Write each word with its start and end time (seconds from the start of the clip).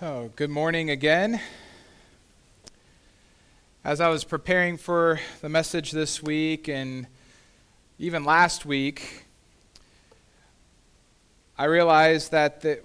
Oh, 0.00 0.30
good 0.36 0.50
morning 0.50 0.90
again. 0.90 1.40
As 3.82 4.00
I 4.00 4.08
was 4.10 4.22
preparing 4.22 4.76
for 4.76 5.18
the 5.40 5.48
message 5.48 5.90
this 5.90 6.22
week 6.22 6.68
and 6.68 7.08
even 7.98 8.22
last 8.22 8.64
week, 8.64 9.24
I 11.58 11.64
realized 11.64 12.30
that 12.30 12.60
the, 12.60 12.78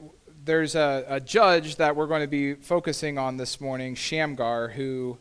there's 0.44 0.74
a, 0.74 1.06
a, 1.08 1.20
judge 1.20 1.76
that 1.76 1.96
we're 1.96 2.08
going 2.08 2.22
to 2.22 2.28
be 2.28 2.56
focusing 2.56 3.20
on 3.20 3.38
this 3.38 3.62
morning, 3.62 3.94
Shamgar, 3.94 4.70
who, 4.70 5.20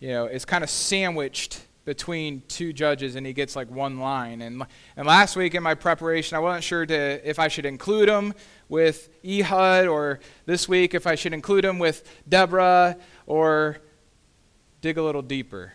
you 0.00 0.08
know, 0.08 0.26
is 0.26 0.44
kind 0.44 0.64
of 0.64 0.70
sandwiched 0.70 1.60
between 1.88 2.42
two 2.48 2.70
judges 2.70 3.16
and 3.16 3.26
he 3.26 3.32
gets 3.32 3.56
like 3.56 3.70
one 3.70 3.98
line. 3.98 4.42
And, 4.42 4.62
and 4.94 5.06
last 5.06 5.36
week 5.36 5.54
in 5.54 5.62
my 5.62 5.72
preparation, 5.72 6.36
I 6.36 6.38
wasn't 6.38 6.62
sure 6.62 6.84
to, 6.84 7.26
if 7.26 7.38
I 7.38 7.48
should 7.48 7.64
include 7.64 8.10
him 8.10 8.34
with 8.68 9.08
Ehud 9.24 9.86
or 9.86 10.20
this 10.44 10.68
week 10.68 10.92
if 10.92 11.06
I 11.06 11.14
should 11.14 11.32
include 11.32 11.64
him 11.64 11.78
with 11.78 12.06
Deborah 12.28 12.98
or 13.24 13.78
dig 14.82 14.98
a 14.98 15.02
little 15.02 15.22
deeper 15.22 15.72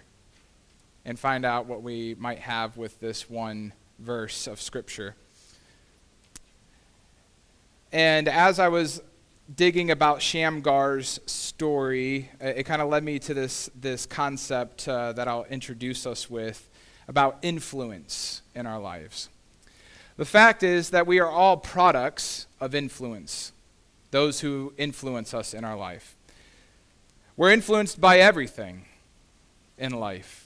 and 1.03 1.17
find 1.17 1.45
out 1.45 1.65
what 1.65 1.81
we 1.81 2.15
might 2.19 2.37
have 2.37 2.77
with 2.77 2.99
this 2.99 3.27
one 3.27 3.73
verse 3.97 4.45
of 4.45 4.61
Scripture. 4.61 5.15
And 7.91 8.27
as 8.27 8.59
I 8.59 8.67
was 8.67 9.01
digging 9.53 9.91
about 9.91 10.19
Shamgar's 10.19 11.19
story, 11.25 12.29
it 12.39 12.63
kind 12.65 12.81
of 12.81 12.89
led 12.89 13.03
me 13.03 13.19
to 13.19 13.33
this, 13.33 13.69
this 13.75 14.05
concept 14.05 14.87
uh, 14.87 15.13
that 15.13 15.27
I'll 15.27 15.45
introduce 15.45 16.05
us 16.05 16.29
with 16.29 16.69
about 17.07 17.37
influence 17.41 18.41
in 18.55 18.65
our 18.65 18.79
lives. 18.79 19.29
The 20.15 20.25
fact 20.25 20.63
is 20.63 20.91
that 20.91 21.07
we 21.07 21.19
are 21.19 21.29
all 21.29 21.57
products 21.57 22.47
of 22.61 22.73
influence, 22.73 23.51
those 24.11 24.39
who 24.39 24.73
influence 24.77 25.33
us 25.33 25.53
in 25.53 25.63
our 25.63 25.75
life. 25.75 26.15
We're 27.35 27.51
influenced 27.51 27.99
by 27.99 28.19
everything 28.19 28.85
in 29.77 29.91
life. 29.91 30.42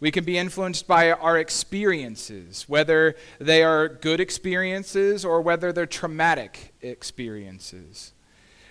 We 0.00 0.10
can 0.10 0.24
be 0.24 0.38
influenced 0.38 0.86
by 0.88 1.12
our 1.12 1.38
experiences, 1.38 2.64
whether 2.66 3.16
they 3.38 3.62
are 3.62 3.86
good 3.86 4.18
experiences 4.18 5.26
or 5.26 5.42
whether 5.42 5.72
they're 5.72 5.84
traumatic 5.84 6.72
experiences. 6.80 8.14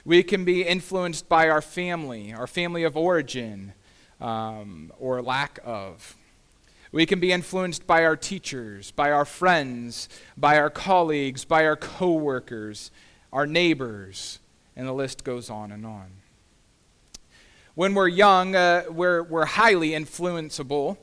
We 0.03 0.23
can 0.23 0.43
be 0.43 0.63
influenced 0.63 1.29
by 1.29 1.47
our 1.49 1.61
family, 1.61 2.33
our 2.33 2.47
family 2.47 2.83
of 2.83 2.97
origin, 2.97 3.73
um, 4.19 4.91
or 4.97 5.21
lack 5.21 5.59
of. 5.63 6.15
We 6.91 7.05
can 7.05 7.19
be 7.19 7.31
influenced 7.31 7.85
by 7.85 8.05
our 8.05 8.15
teachers, 8.15 8.89
by 8.89 9.11
our 9.11 9.25
friends, 9.25 10.09
by 10.35 10.57
our 10.57 10.71
colleagues, 10.71 11.45
by 11.45 11.63
our 11.67 11.75
coworkers, 11.75 12.89
our 13.31 13.45
neighbors, 13.45 14.39
and 14.75 14.87
the 14.87 14.93
list 14.93 15.23
goes 15.23 15.51
on 15.51 15.71
and 15.71 15.85
on. 15.85 16.07
When 17.75 17.93
we're 17.93 18.07
young, 18.07 18.55
uh, 18.55 18.85
we're, 18.89 19.21
we're 19.21 19.45
highly 19.45 19.91
influenceable 19.91 20.97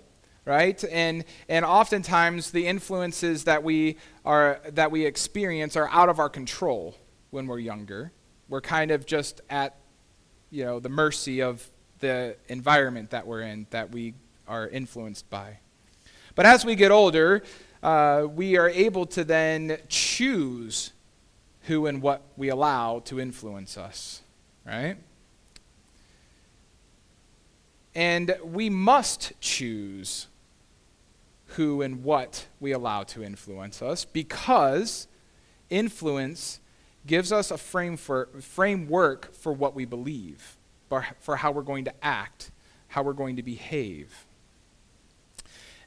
right? 0.47 0.83
And, 0.85 1.25
and 1.49 1.65
oftentimes 1.65 2.53
the 2.53 2.67
influences 2.67 3.45
that 3.45 3.63
we, 3.63 3.99
are, 4.25 4.61
that 4.73 4.91
we 4.91 5.05
experience 5.05 5.77
are 5.77 5.89
out 5.91 6.09
of 6.09 6.19
our 6.19 6.31
control 6.31 6.97
when 7.31 7.47
we're 7.49 7.59
younger. 7.59 8.13
We're 8.49 8.61
kind 8.63 8.93
of 8.93 9.05
just 9.05 9.43
at 9.51 9.77
you 10.51 10.65
know, 10.65 10.79
the 10.79 10.89
mercy 10.89 11.43
of 11.43 11.69
the 11.99 12.37
environment 12.49 13.11
that 13.11 13.27
we're 13.27 13.43
in 13.43 13.67
that 13.71 13.91
we 13.91 14.15
are 14.47 14.69
influenced 14.69 15.29
by. 15.29 15.59
But 16.37 16.47
as 16.47 16.65
we 16.65 16.77
get 16.77 16.93
older, 16.93 17.43
uh, 17.83 18.27
we 18.33 18.57
are 18.57 18.69
able 18.69 19.07
to 19.07 19.25
then 19.25 19.79
choose 19.89 20.93
who 21.63 21.87
and 21.87 22.01
what 22.01 22.23
we 22.37 22.49
allow 22.49 23.01
to 23.01 23.19
influence 23.19 23.77
us, 23.77 24.23
right? 24.65 24.97
And 27.95 28.37
we 28.45 28.71
must 28.71 29.33
choose 29.41 30.29
who 31.57 31.83
and 31.83 32.05
what 32.05 32.47
we 32.61 32.73
allow 32.73 33.03
to 33.03 33.23
influence 33.23 33.81
us 33.83 34.05
because 34.05 35.09
influence 35.71 36.61
gives 37.07 37.33
us 37.33 37.51
a 37.51 37.59
frame 37.59 37.97
for, 37.97 38.29
framework 38.41 39.35
for 39.35 39.53
what 39.53 39.75
we 39.75 39.85
believe, 39.85 40.57
for, 40.89 41.07
for 41.21 41.37
how 41.37 41.51
we're 41.51 41.63
going 41.63 41.85
to 41.85 41.95
act, 42.05 42.51
how 42.89 43.03
we're 43.03 43.13
going 43.13 43.37
to 43.37 43.43
behave. 43.43 44.27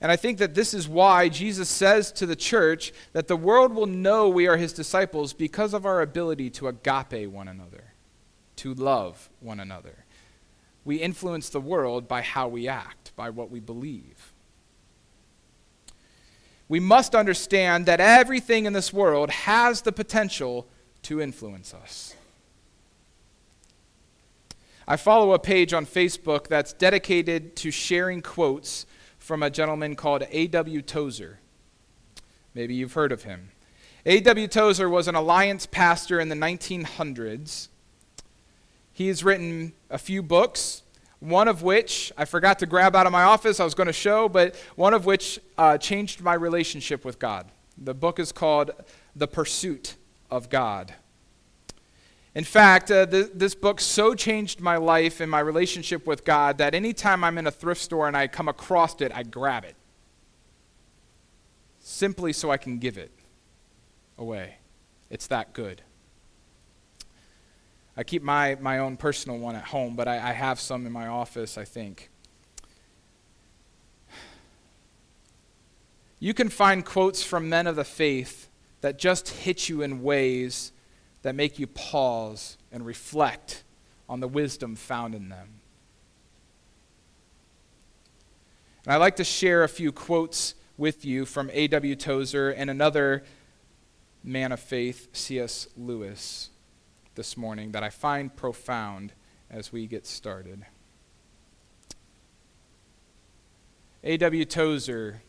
And 0.02 0.12
I 0.12 0.16
think 0.16 0.38
that 0.40 0.56
this 0.56 0.74
is 0.74 0.88
why 0.88 1.30
Jesus 1.30 1.70
says 1.70 2.12
to 2.14 2.26
the 2.26 2.36
church 2.36 2.94
that 3.14 3.28
the 3.28 3.36
world 3.36 3.74
will 3.74 3.86
know 3.86 4.30
we 4.30 4.48
are 4.48 4.58
his 4.58 4.74
disciples 4.74 5.34
because 5.34 5.74
of 5.74 5.86
our 5.86 6.02
ability 6.02 6.50
to 6.52 6.68
agape 6.68 7.30
one 7.30 7.48
another, 7.48 7.94
to 8.58 8.74
love 8.74 9.30
one 9.40 9.60
another. 9.60 10.06
We 10.86 10.96
influence 10.96 11.50
the 11.50 11.62
world 11.62 12.08
by 12.08 12.22
how 12.22 12.48
we 12.48 12.68
act, 12.68 13.12
by 13.16 13.30
what 13.30 13.52
we 13.52 13.60
believe 13.60 14.29
we 16.70 16.80
must 16.80 17.16
understand 17.16 17.88
that 17.88 18.00
everything 18.00 18.66
in 18.66 18.74
this 18.74 18.94
world 18.94 19.32
has 19.32 19.82
the 19.82 19.92
potential 19.92 20.68
to 21.02 21.20
influence 21.20 21.74
us. 21.74 22.16
I 24.88 24.96
follow 24.96 25.34
a 25.34 25.40
page 25.40 25.74
on 25.74 25.86
Facebook 25.86 26.48
that's 26.48 26.74
dedicated 26.74 27.56
to 27.58 27.72
sharing 27.72 28.22
quotes 28.22 28.86
from 29.18 29.44
a 29.44 29.50
gentleman 29.50 29.96
called 29.96 30.24
A.W. 30.32 30.82
Tozer. 30.84 31.40
Maybe 32.56 32.76
you've 32.76 32.94
heard 32.94 33.12
of 33.12 33.24
him. 33.24 33.50
A.W. 34.06 34.48
Tozer 34.48 34.90
was 34.90 35.08
an 35.08 35.16
alliance 35.16 35.66
pastor 35.66 36.20
in 36.20 36.30
the 36.30 36.36
1900s. 36.36 37.68
He 38.92 39.08
has 39.08 39.24
written 39.24 39.74
a 39.90 39.98
few 39.98 40.24
books, 40.24 40.84
one 41.20 41.48
of 41.48 41.64
which 41.64 42.12
I 42.18 42.26
forgot 42.26 42.60
to 42.60 42.66
grab 42.66 42.96
out 42.96 43.06
of 43.06 43.12
my 43.12 43.24
office, 43.24 43.60
I 43.60 43.66
was 43.66 43.74
going 43.74 43.88
to 43.88 43.94
show, 43.94 44.30
but 44.30 44.56
one 44.76 44.94
of 44.94 45.06
which 45.06 45.40
uh, 45.58 45.78
changed 45.78 46.22
my 46.22 46.34
relationship 46.34 47.04
with 47.04 47.20
God. 47.20 47.52
The 47.78 47.94
book 47.94 48.20
is 48.20 48.32
called 48.32 48.72
The 49.16 49.28
Pursuit 49.28 49.96
of 50.32 50.50
God. 50.50 50.94
In 52.36 52.44
fact, 52.44 52.92
uh, 52.92 53.06
th- 53.06 53.32
this 53.34 53.56
book 53.56 53.82
so 53.82 54.14
changed 54.14 54.62
my 54.62 54.78
life 54.78 55.20
and 55.20 55.30
my 55.30 55.40
relationship 55.40 56.06
with 56.06 56.24
God 56.24 56.58
that 56.60 56.74
anytime 56.74 57.24
I'm 57.24 57.38
in 57.38 57.48
a 57.48 57.52
thrift 57.52 57.82
store 57.82 58.08
and 58.08 58.16
I 58.16 58.28
come 58.28 58.48
across 58.48 59.02
it, 59.02 59.12
I 59.14 59.24
grab 59.24 59.66
it. 59.66 59.76
Simply 61.80 62.32
so 62.32 62.52
I 62.52 62.58
can 62.58 62.78
give 62.78 62.98
it 62.98 63.12
away. 64.18 64.56
It's 65.10 65.28
that 65.28 65.54
good. 65.54 65.82
I 68.00 68.04
keep 68.04 68.24
my, 68.24 68.56
my 68.62 68.80
own 68.80 68.96
personal 68.96 69.40
one 69.40 69.58
at 69.58 69.66
home, 69.66 69.98
but 69.98 70.08
I, 70.08 70.30
I 70.30 70.32
have 70.32 70.58
some 70.58 70.86
in 70.86 70.92
my 70.94 71.08
office, 71.08 71.58
I 71.58 71.66
think. 71.66 72.10
You 76.18 76.34
can 76.34 76.48
find 76.48 76.86
quotes 76.86 77.24
from 77.24 77.50
men 77.50 77.68
of 77.68 77.76
the 77.76 77.84
faith 77.84 78.48
that 78.80 79.00
just 79.00 79.28
hit 79.28 79.68
you 79.68 79.82
in 79.82 80.02
ways 80.02 80.72
that 81.24 81.36
make 81.36 81.60
you 81.60 81.68
pause 81.68 82.58
and 82.72 82.86
reflect 82.86 83.66
on 84.08 84.22
the 84.22 84.30
wisdom 84.30 84.78
found 84.78 85.14
in 85.14 85.28
them. 85.28 85.60
And 88.86 88.94
I'd 88.94 88.98
like 89.00 89.18
to 89.18 89.26
share 89.26 89.66
a 89.66 89.70
few 89.70 89.92
quotes 89.92 90.56
with 90.78 91.04
you 91.04 91.26
from 91.26 91.50
A.W. 91.52 91.98
Tozer 91.98 92.50
and 92.50 92.70
another 92.70 93.26
man 94.24 94.54
of 94.54 94.62
faith, 94.62 95.10
C.S. 95.12 95.68
Lewis 95.76 96.50
this 97.16 97.36
morning 97.36 97.72
that 97.72 97.84
I 97.84 97.90
find 97.90 98.36
profound 98.36 99.14
as 99.50 99.72
we 99.72 99.88
get 99.88 100.06
started. 100.06 100.66
A.W. 104.04 104.46
Tozer, 104.46 105.22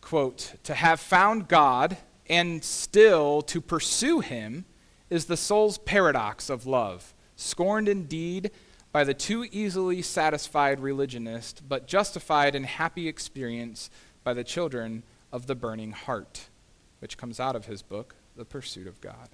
quote, 0.00 0.54
To 0.64 0.74
have 0.74 1.00
found 1.00 1.48
God 1.48 1.98
and 2.28 2.64
still 2.64 3.42
to 3.42 3.60
pursue 3.60 4.20
him 4.20 4.64
is 5.10 5.26
the 5.26 5.36
soul's 5.36 5.78
paradox 5.78 6.48
of 6.50 6.66
love, 6.66 7.14
scorned 7.36 7.88
indeed 7.88 8.50
by 8.92 9.04
the 9.04 9.14
too 9.14 9.46
easily 9.52 10.00
satisfied 10.00 10.80
religionist, 10.80 11.68
but 11.68 11.86
justified 11.86 12.54
in 12.54 12.64
happy 12.64 13.08
experience 13.08 13.90
by 14.24 14.32
the 14.32 14.44
children 14.44 15.02
of 15.30 15.46
the 15.46 15.54
burning 15.54 15.92
heart, 15.92 16.48
which 17.00 17.18
comes 17.18 17.38
out 17.38 17.54
of 17.54 17.66
his 17.66 17.82
book, 17.82 18.16
The 18.36 18.44
Pursuit 18.44 18.86
of 18.86 19.00
God. 19.00 19.28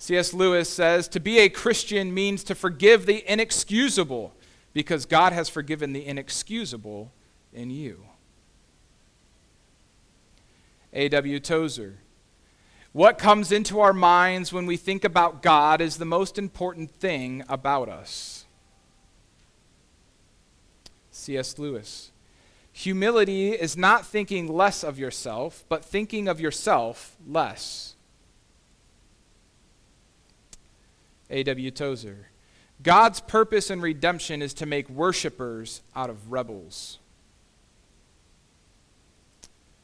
C.S. 0.00 0.32
Lewis 0.32 0.66
says 0.70 1.08
to 1.08 1.20
be 1.20 1.40
a 1.40 1.50
Christian 1.50 2.14
means 2.14 2.42
to 2.44 2.54
forgive 2.54 3.04
the 3.04 3.22
inexcusable 3.30 4.32
because 4.72 5.04
God 5.04 5.34
has 5.34 5.50
forgiven 5.50 5.92
the 5.92 6.06
inexcusable 6.06 7.12
in 7.52 7.68
you. 7.68 8.06
A.W. 10.94 11.38
Tozer. 11.38 11.98
What 12.92 13.18
comes 13.18 13.52
into 13.52 13.78
our 13.80 13.92
minds 13.92 14.54
when 14.54 14.64
we 14.64 14.78
think 14.78 15.04
about 15.04 15.42
God 15.42 15.82
is 15.82 15.98
the 15.98 16.06
most 16.06 16.38
important 16.38 16.90
thing 16.90 17.44
about 17.46 17.90
us. 17.90 18.46
C.S. 21.10 21.58
Lewis. 21.58 22.10
Humility 22.72 23.50
is 23.50 23.76
not 23.76 24.06
thinking 24.06 24.48
less 24.48 24.82
of 24.82 24.98
yourself, 24.98 25.62
but 25.68 25.84
thinking 25.84 26.26
of 26.26 26.40
yourself 26.40 27.18
less. 27.28 27.96
A.W. 31.30 31.70
Tozer. 31.70 32.28
God's 32.82 33.20
purpose 33.20 33.70
in 33.70 33.80
redemption 33.80 34.42
is 34.42 34.54
to 34.54 34.66
make 34.66 34.88
worshipers 34.88 35.82
out 35.94 36.10
of 36.10 36.32
rebels. 36.32 36.98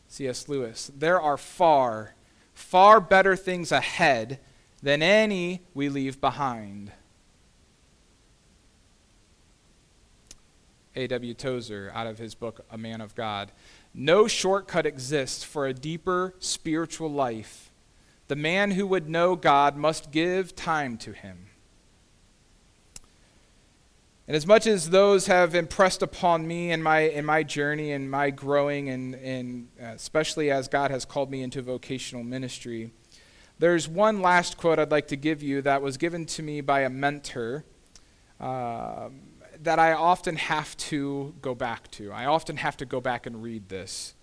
C.S. 0.09 0.49
Lewis. 0.49 0.91
There 0.97 1.21
are 1.21 1.37
far, 1.37 2.15
far 2.55 3.01
better 3.01 3.37
things 3.37 3.71
ahead 3.71 4.41
than 4.83 5.03
any 5.03 5.63
we 5.75 5.89
leave 5.89 6.21
behind. 6.21 6.93
A.W. 10.95 11.35
Tozer, 11.35 11.93
out 11.95 12.07
of 12.07 12.19
his 12.19 12.35
book, 12.35 12.65
A 12.71 12.79
Man 12.79 13.03
of 13.03 13.15
God. 13.15 13.53
No 13.93 14.27
shortcut 14.27 14.87
exists 14.87 15.45
for 15.45 15.67
a 15.67 15.75
deeper 15.75 16.35
spiritual 16.39 17.11
life. 17.11 17.71
The 18.29 18.37
man 18.37 18.73
who 18.73 18.87
would 18.87 19.09
know 19.09 19.37
God 19.37 19.77
must 19.77 20.11
give 20.11 20.57
time 20.57 20.97
to 20.99 21.13
him. 21.13 21.47
And 24.27 24.35
as 24.35 24.47
much 24.47 24.67
as 24.67 24.91
those 24.91 25.29
have 25.29 25.55
impressed 25.55 26.03
upon 26.03 26.49
me 26.49 26.73
in 26.73 26.83
my, 26.83 27.01
in 27.01 27.25
my 27.25 27.45
journey 27.45 27.93
and 27.93 28.11
my 28.11 28.31
growing, 28.31 28.89
and, 28.89 29.15
and 29.15 29.69
uh, 29.81 29.87
especially 29.87 30.51
as 30.51 30.67
God 30.67 30.91
has 30.91 31.05
called 31.05 31.31
me 31.31 31.43
into 31.43 31.63
vocational 31.63 32.25
ministry, 32.25 32.91
there's 33.61 33.89
one 33.89 34.21
last 34.21 34.57
quote 34.57 34.81
I'd 34.81 34.91
like 34.91 35.07
to 35.09 35.17
give 35.17 35.45
you 35.45 35.63
that 35.63 35.81
was 35.81 35.97
given 35.97 36.27
to 36.27 36.43
me 36.43 36.61
by 36.61 36.81
a 36.81 36.91
mentor 36.91 37.65
uh, 38.41 39.11
that 39.63 39.79
I 39.79 39.93
often 39.93 40.37
have 40.37 40.77
to 40.77 41.35
go 41.41 41.55
back 41.55 41.91
to. 41.93 42.13
I 42.13 42.27
often 42.27 42.57
have 42.57 42.77
to 42.79 42.85
go 42.85 43.01
back 43.01 43.27
and 43.27 43.43
read 43.43 43.69
this 43.69 44.15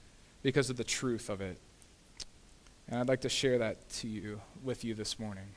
because 0.41 0.69
of 0.69 0.75
the 0.75 0.83
truth 0.83 1.29
of 1.29 1.39
it. 1.39 1.57
And 2.87 2.99
I'd 2.99 3.07
like 3.07 3.21
to 3.21 3.29
share 3.29 3.57
that 3.59 3.89
to 3.89 4.07
you 4.07 4.41
with 4.63 4.83
you 4.83 4.93
this 4.93 5.19
morning. 5.19 5.47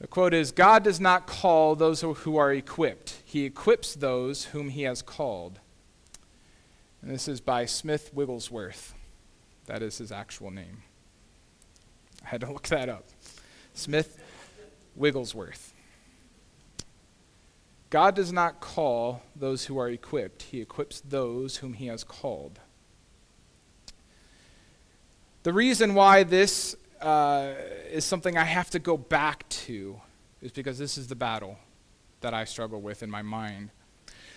The 0.00 0.06
quote 0.08 0.34
is 0.34 0.50
God 0.50 0.82
does 0.82 1.00
not 1.00 1.26
call 1.26 1.76
those 1.76 2.00
who 2.00 2.36
are 2.36 2.52
equipped, 2.52 3.22
He 3.24 3.44
equips 3.44 3.94
those 3.94 4.46
whom 4.46 4.70
He 4.70 4.82
has 4.82 5.02
called. 5.02 5.60
And 7.00 7.10
this 7.10 7.28
is 7.28 7.40
by 7.40 7.66
Smith 7.66 8.10
Wigglesworth. 8.14 8.94
That 9.66 9.82
is 9.82 9.98
his 9.98 10.12
actual 10.12 10.50
name. 10.50 10.82
I 12.24 12.28
had 12.28 12.40
to 12.42 12.52
look 12.52 12.68
that 12.68 12.88
up. 12.88 13.04
Smith 13.74 14.22
Wigglesworth. 14.94 15.72
God 17.90 18.14
does 18.14 18.32
not 18.32 18.60
call 18.60 19.22
those 19.36 19.66
who 19.66 19.78
are 19.78 19.88
equipped, 19.88 20.44
He 20.44 20.60
equips 20.60 21.00
those 21.00 21.58
whom 21.58 21.74
He 21.74 21.86
has 21.86 22.04
called. 22.04 22.58
The 25.42 25.52
reason 25.52 25.94
why 25.94 26.22
this 26.22 26.76
uh, 27.00 27.54
is 27.90 28.04
something 28.04 28.36
I 28.36 28.44
have 28.44 28.70
to 28.70 28.78
go 28.78 28.96
back 28.96 29.48
to, 29.48 30.00
is 30.40 30.52
because 30.52 30.78
this 30.78 30.96
is 30.96 31.08
the 31.08 31.16
battle 31.16 31.58
that 32.20 32.32
I 32.32 32.44
struggle 32.44 32.80
with 32.80 33.02
in 33.02 33.10
my 33.10 33.22
mind. 33.22 33.70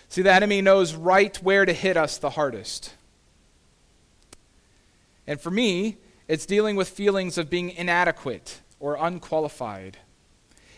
See, 0.09 0.23
the 0.23 0.33
enemy 0.33 0.61
knows 0.61 0.95
right 0.95 1.35
where 1.43 1.65
to 1.65 1.73
hit 1.73 1.95
us 1.95 2.17
the 2.17 2.31
hardest. 2.31 2.93
And 5.27 5.39
for 5.39 5.51
me, 5.51 5.97
it's 6.27 6.45
dealing 6.45 6.75
with 6.75 6.89
feelings 6.89 7.37
of 7.37 7.49
being 7.49 7.69
inadequate 7.69 8.61
or 8.79 8.97
unqualified. 8.99 9.97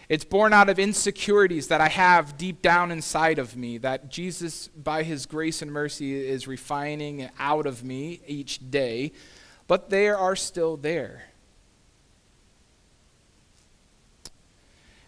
It's 0.10 0.24
born 0.24 0.54
out 0.54 0.70
of 0.70 0.80
insecurities 0.80 1.68
that 1.68 1.82
I 1.82 1.90
have 1.90 2.38
deep 2.38 2.62
down 2.62 2.92
inside 2.92 3.40
of 3.40 3.58
me 3.58 3.78
that 3.80 4.10
Jesus, 4.10 4.68
by 4.70 5.04
his 5.04 5.26
grace 5.26 5.62
and 5.62 5.72
mercy, 5.72 6.26
is 6.26 6.48
refining 6.48 7.30
out 7.40 7.66
of 7.66 7.84
me 7.84 8.22
each 8.26 8.72
day, 8.72 9.12
but 9.68 9.90
they 9.90 10.08
are 10.08 10.36
still 10.36 10.78
there. 10.78 11.26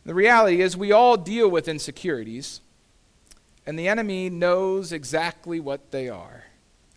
The 0.06 0.14
reality 0.14 0.62
is, 0.62 0.76
we 0.76 0.92
all 0.92 1.18
deal 1.18 1.50
with 1.50 1.68
insecurities, 1.68 2.62
and 3.66 3.78
the 3.78 3.88
enemy 3.88 4.30
knows 4.30 4.92
exactly 4.92 5.60
what 5.60 5.92
they 5.92 6.10
are 6.10 6.46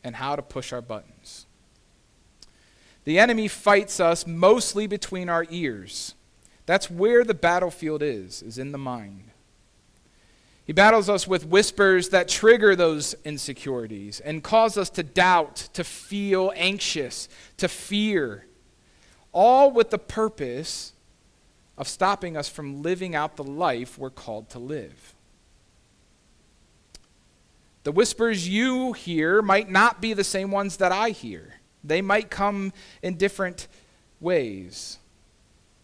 and 0.03 0.17
how 0.17 0.37
to 0.37 0.43
push 0.43 0.73
our 0.73 0.81
buttons. 0.81 1.47
The 3.05 3.19
enemy 3.19 3.49
fights 3.49 4.01
us 4.01 4.27
mostly 4.27 4.87
between 4.87 5.29
our 5.29 5.45
ears. 5.51 6.15
That's 6.67 6.91
where 6.91 7.25
the 7.25 7.35
battlefield 7.35 8.03
is, 8.03 8.43
is 8.43 8.59
in 8.59 8.73
the 8.73 8.79
mind. 8.79 9.32
He 10.65 10.73
battles 10.73 11.09
us 11.09 11.27
with 11.27 11.47
whispers 11.47 12.11
that 12.11 12.29
trigger 12.29 12.77
those 12.77 13.15
insecurities 13.25 14.21
and 14.21 14.45
cause 14.45 14.79
us 14.79 14.91
to 14.91 15.03
doubt, 15.03 15.57
to 15.73 15.83
feel 15.83 16.53
anxious, 16.55 17.29
to 17.57 17.69
fear, 17.69 18.47
all 19.33 19.73
with 19.73 19.91
the 19.91 19.99
purpose 19.99 20.93
of 21.77 21.89
stopping 21.89 22.37
us 22.37 22.49
from 22.49 22.83
living 22.83 23.15
out 23.15 23.37
the 23.37 23.45
life 23.45 23.99
we're 23.99 24.11
called 24.11 24.49
to 24.51 24.59
live. 24.59 25.15
The 27.83 27.93
whispers 27.93 28.49
you 28.49 28.93
hear 28.93 29.43
might 29.43 29.69
not 29.69 30.01
be 30.01 30.13
the 30.13 30.23
same 30.23 30.53
ones 30.53 30.77
that 30.77 30.93
I 30.93 31.11
hear. 31.11 31.55
They 31.83 32.01
might 32.01 32.31
come 32.31 32.73
in 33.03 33.17
different 33.17 33.67
ways, 34.21 34.99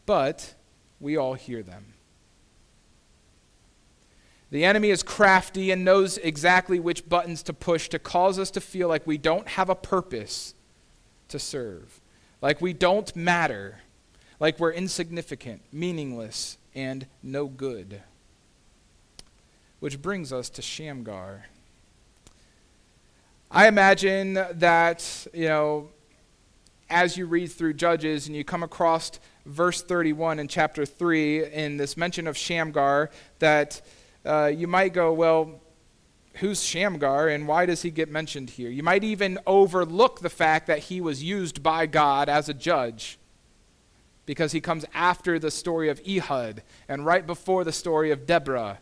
but 0.06 0.54
we 1.00 1.16
all 1.16 1.34
hear 1.34 1.64
them. 1.64 1.94
The 4.50 4.64
enemy 4.64 4.90
is 4.90 5.02
crafty 5.02 5.70
and 5.70 5.84
knows 5.84 6.16
exactly 6.18 6.80
which 6.80 7.08
buttons 7.08 7.42
to 7.44 7.52
push 7.52 7.88
to 7.90 7.98
cause 7.98 8.38
us 8.38 8.50
to 8.52 8.60
feel 8.60 8.88
like 8.88 9.06
we 9.06 9.18
don't 9.18 9.46
have 9.48 9.68
a 9.68 9.74
purpose 9.74 10.54
to 11.28 11.38
serve, 11.38 12.00
like 12.40 12.60
we 12.60 12.72
don't 12.72 13.14
matter, 13.14 13.80
like 14.40 14.58
we're 14.58 14.72
insignificant, 14.72 15.60
meaningless, 15.70 16.56
and 16.74 17.06
no 17.22 17.46
good. 17.46 18.00
Which 19.80 20.00
brings 20.00 20.32
us 20.32 20.48
to 20.50 20.62
Shamgar. 20.62 21.46
I 23.50 23.68
imagine 23.68 24.34
that, 24.34 25.26
you 25.34 25.48
know, 25.48 25.88
as 26.90 27.16
you 27.16 27.26
read 27.26 27.48
through 27.48 27.74
Judges 27.74 28.26
and 28.26 28.34
you 28.34 28.44
come 28.44 28.62
across 28.62 29.12
verse 29.44 29.82
31 29.82 30.38
in 30.38 30.48
chapter 30.48 30.86
3 30.86 31.46
in 31.52 31.76
this 31.76 31.96
mention 31.96 32.26
of 32.26 32.36
Shamgar, 32.36 33.10
that 33.38 33.82
uh, 34.28 34.52
you 34.54 34.66
might 34.66 34.92
go, 34.92 35.12
well, 35.12 35.58
who's 36.34 36.62
Shamgar 36.62 37.28
and 37.28 37.48
why 37.48 37.64
does 37.64 37.82
he 37.82 37.90
get 37.90 38.10
mentioned 38.10 38.50
here? 38.50 38.68
You 38.68 38.82
might 38.82 39.02
even 39.02 39.38
overlook 39.46 40.20
the 40.20 40.28
fact 40.28 40.66
that 40.66 40.80
he 40.80 41.00
was 41.00 41.22
used 41.22 41.62
by 41.62 41.86
God 41.86 42.28
as 42.28 42.48
a 42.48 42.54
judge 42.54 43.18
because 44.26 44.52
he 44.52 44.60
comes 44.60 44.84
after 44.92 45.38
the 45.38 45.50
story 45.50 45.88
of 45.88 46.00
Ehud 46.06 46.62
and 46.88 47.06
right 47.06 47.26
before 47.26 47.64
the 47.64 47.72
story 47.72 48.10
of 48.10 48.26
Deborah. 48.26 48.78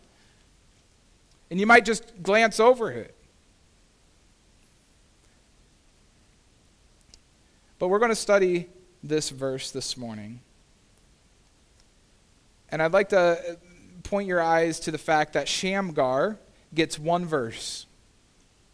And 1.49 1.61
you 1.61 1.67
might 1.67 1.85
just 1.85 2.25
glance 2.25 2.59
over 2.59 2.91
it. 2.91 3.15
But 7.79 7.87
we're 7.89 8.01
going 8.01 8.11
to 8.11 8.17
study 8.17 8.69
this 9.05 9.31
verse 9.31 9.71
this 9.71 9.97
morning. 9.97 10.41
And 12.69 12.83
I'd 12.83 12.93
like 12.93 13.11
to 13.11 13.59
point 14.07 14.29
your 14.29 14.41
eyes 14.41 14.81
to 14.81 14.91
the 14.91 14.99
fact 14.99 15.33
that 15.35 15.49
Shamgar 15.49 16.39
gets 16.75 16.99
one 16.99 17.27
verse. 17.27 17.87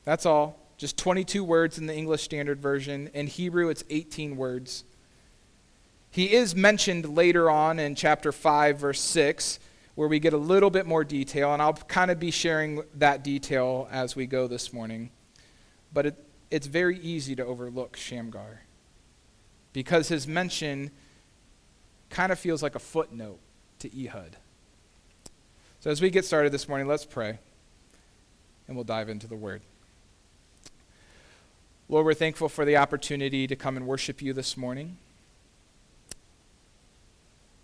That's 0.04 0.26
all. 0.26 0.58
Just 0.76 0.96
22 0.98 1.42
words 1.44 1.78
in 1.78 1.86
the 1.86 1.94
English 1.94 2.22
Standard 2.22 2.60
Version. 2.60 3.08
In 3.14 3.26
Hebrew, 3.26 3.68
it's 3.68 3.84
18 3.88 4.36
words. 4.36 4.84
He 6.10 6.32
is 6.32 6.54
mentioned 6.54 7.16
later 7.16 7.48
on 7.48 7.78
in 7.78 7.94
chapter 7.94 8.32
5, 8.32 8.78
verse 8.78 9.00
6, 9.00 9.58
where 9.94 10.08
we 10.08 10.18
get 10.18 10.32
a 10.32 10.38
little 10.38 10.70
bit 10.70 10.86
more 10.86 11.04
detail, 11.04 11.52
and 11.52 11.62
I'll 11.62 11.72
kind 11.72 12.10
of 12.10 12.18
be 12.18 12.30
sharing 12.30 12.82
that 12.96 13.24
detail 13.24 13.88
as 13.90 14.14
we 14.14 14.26
go 14.26 14.46
this 14.46 14.72
morning. 14.72 15.10
But 15.92 16.06
it, 16.06 16.24
it's 16.50 16.66
very 16.66 16.98
easy 16.98 17.34
to 17.36 17.44
overlook 17.44 17.96
Shamgar 17.96 18.62
because 19.72 20.08
his 20.08 20.26
mention 20.26 20.90
kind 22.10 22.32
of 22.32 22.38
feels 22.38 22.62
like 22.62 22.74
a 22.74 22.78
footnote 22.78 23.38
to 23.78 23.88
Ehud. 23.88 24.36
So 25.82 25.90
as 25.90 26.00
we 26.00 26.10
get 26.10 26.24
started 26.24 26.52
this 26.52 26.68
morning, 26.68 26.86
let's 26.86 27.04
pray, 27.04 27.40
and 28.68 28.76
we'll 28.76 28.84
dive 28.84 29.08
into 29.08 29.26
the 29.26 29.34
word. 29.34 29.62
Lord, 31.88 32.06
we're 32.06 32.14
thankful 32.14 32.48
for 32.48 32.64
the 32.64 32.76
opportunity 32.76 33.48
to 33.48 33.56
come 33.56 33.76
and 33.76 33.84
worship 33.84 34.22
you 34.22 34.32
this 34.32 34.56
morning. 34.56 34.96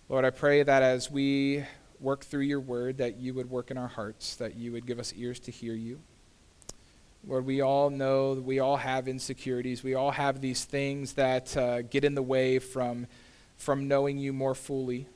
Lord, 0.08 0.24
I 0.24 0.30
pray 0.30 0.64
that 0.64 0.82
as 0.82 1.12
we 1.12 1.64
work 2.00 2.24
through 2.24 2.40
your 2.40 2.58
word, 2.58 2.98
that 2.98 3.18
you 3.18 3.34
would 3.34 3.50
work 3.50 3.70
in 3.70 3.78
our 3.78 3.86
hearts, 3.86 4.34
that 4.34 4.56
you 4.56 4.72
would 4.72 4.84
give 4.84 4.98
us 4.98 5.14
ears 5.16 5.38
to 5.38 5.52
hear 5.52 5.74
you. 5.74 6.00
Lord, 7.24 7.46
we 7.46 7.60
all 7.60 7.88
know 7.88 8.34
that 8.34 8.42
we 8.42 8.58
all 8.58 8.78
have 8.78 9.06
insecurities. 9.06 9.84
We 9.84 9.94
all 9.94 10.10
have 10.10 10.40
these 10.40 10.64
things 10.64 11.12
that 11.12 11.56
uh, 11.56 11.82
get 11.82 12.02
in 12.02 12.16
the 12.16 12.22
way 12.22 12.58
from, 12.58 13.06
from 13.56 13.86
knowing 13.86 14.18
you 14.18 14.32
more 14.32 14.56
fully. 14.56 15.06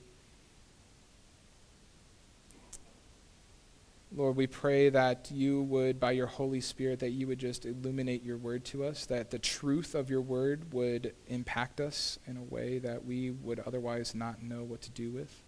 Lord, 4.14 4.36
we 4.36 4.46
pray 4.46 4.90
that 4.90 5.30
you 5.30 5.62
would, 5.62 5.98
by 5.98 6.12
your 6.12 6.26
Holy 6.26 6.60
Spirit, 6.60 6.98
that 7.00 7.12
you 7.12 7.26
would 7.26 7.38
just 7.38 7.64
illuminate 7.64 8.22
your 8.22 8.36
word 8.36 8.62
to 8.66 8.84
us, 8.84 9.06
that 9.06 9.30
the 9.30 9.38
truth 9.38 9.94
of 9.94 10.10
your 10.10 10.20
word 10.20 10.74
would 10.74 11.14
impact 11.28 11.80
us 11.80 12.18
in 12.26 12.36
a 12.36 12.42
way 12.42 12.78
that 12.78 13.06
we 13.06 13.30
would 13.30 13.60
otherwise 13.60 14.14
not 14.14 14.42
know 14.42 14.64
what 14.64 14.82
to 14.82 14.90
do 14.90 15.10
with. 15.10 15.42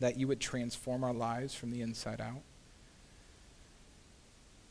that 0.00 0.16
you 0.16 0.28
would 0.28 0.40
transform 0.40 1.04
our 1.04 1.14
lives 1.14 1.54
from 1.54 1.70
the 1.70 1.80
inside 1.80 2.20
out. 2.20 2.42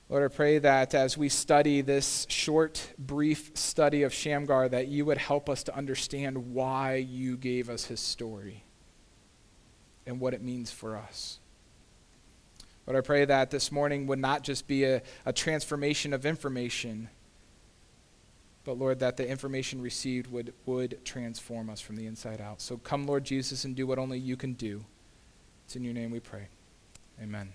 Lord, 0.07 0.31
I 0.31 0.33
pray 0.33 0.59
that 0.59 0.93
as 0.93 1.17
we 1.17 1.29
study 1.29 1.81
this 1.81 2.27
short, 2.29 2.93
brief 2.99 3.51
study 3.55 4.03
of 4.03 4.13
Shamgar, 4.13 4.69
that 4.69 4.87
you 4.87 5.03
would 5.05 5.17
help 5.17 5.49
us 5.49 5.63
to 5.63 5.75
understand 5.75 6.53
why 6.53 6.95
you 6.95 7.37
gave 7.37 7.71
us 7.71 7.85
his 7.85 7.99
story 7.99 8.63
and 10.05 10.19
what 10.19 10.35
it 10.35 10.43
means 10.43 10.71
for 10.71 10.95
us. 10.95 11.39
Lord, 12.87 12.97
I 12.97 13.01
pray 13.01 13.25
that 13.25 13.49
this 13.49 13.71
morning 13.71 14.05
would 14.07 14.19
not 14.19 14.43
just 14.43 14.67
be 14.67 14.83
a, 14.83 15.01
a 15.25 15.33
transformation 15.33 16.13
of 16.13 16.25
information, 16.25 17.09
but 18.63 18.77
Lord, 18.77 18.99
that 18.99 19.17
the 19.17 19.27
information 19.27 19.81
received 19.81 20.31
would, 20.31 20.53
would 20.65 21.03
transform 21.03 21.69
us 21.69 21.81
from 21.81 21.95
the 21.95 22.05
inside 22.05 22.41
out. 22.41 22.61
So 22.61 22.77
come, 22.77 23.07
Lord 23.07 23.23
Jesus, 23.23 23.65
and 23.65 23.75
do 23.75 23.87
what 23.87 23.97
only 23.97 24.19
you 24.19 24.37
can 24.37 24.53
do. 24.53 24.85
It's 25.65 25.75
in 25.75 25.83
your 25.83 25.93
name 25.93 26.11
we 26.11 26.19
pray. 26.19 26.47
Amen. 27.21 27.53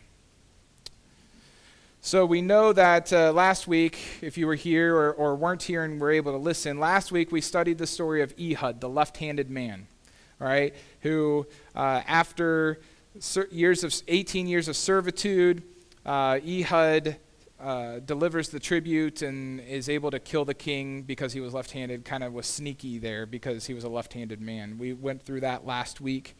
So 2.00 2.24
we 2.24 2.40
know 2.40 2.72
that 2.72 3.12
uh, 3.12 3.30
last 3.32 3.68
week, 3.68 3.98
if 4.22 4.38
you 4.38 4.46
were 4.46 4.54
here 4.54 4.96
or, 4.96 5.12
or 5.12 5.36
weren't 5.36 5.62
here 5.62 5.84
and 5.84 6.00
were 6.00 6.10
able 6.10 6.32
to 6.32 6.38
listen, 6.38 6.80
last 6.80 7.12
week 7.12 7.30
we 7.30 7.40
studied 7.40 7.78
the 7.78 7.86
story 7.86 8.22
of 8.22 8.34
Ehud, 8.40 8.80
the 8.80 8.88
left 8.88 9.18
handed 9.18 9.50
man, 9.50 9.86
right? 10.38 10.74
Who, 11.02 11.46
uh, 11.76 12.00
after 12.06 12.80
years 13.50 13.84
of 13.84 13.94
18 14.08 14.46
years 14.46 14.68
of 14.68 14.76
servitude, 14.76 15.62
uh, 16.06 16.38
Ehud 16.46 17.16
uh, 17.60 17.98
delivers 18.00 18.48
the 18.48 18.60
tribute 18.60 19.22
and 19.22 19.60
is 19.60 19.88
able 19.88 20.10
to 20.10 20.18
kill 20.18 20.44
the 20.44 20.54
king 20.54 21.02
because 21.02 21.32
he 21.32 21.40
was 21.40 21.52
left 21.52 21.72
handed, 21.72 22.04
kind 22.04 22.24
of 22.24 22.32
was 22.32 22.46
sneaky 22.46 22.98
there 22.98 23.26
because 23.26 23.66
he 23.66 23.74
was 23.74 23.84
a 23.84 23.88
left 23.88 24.14
handed 24.14 24.40
man. 24.40 24.78
We 24.78 24.92
went 24.92 25.22
through 25.22 25.40
that 25.40 25.66
last 25.66 26.00
week. 26.00 26.36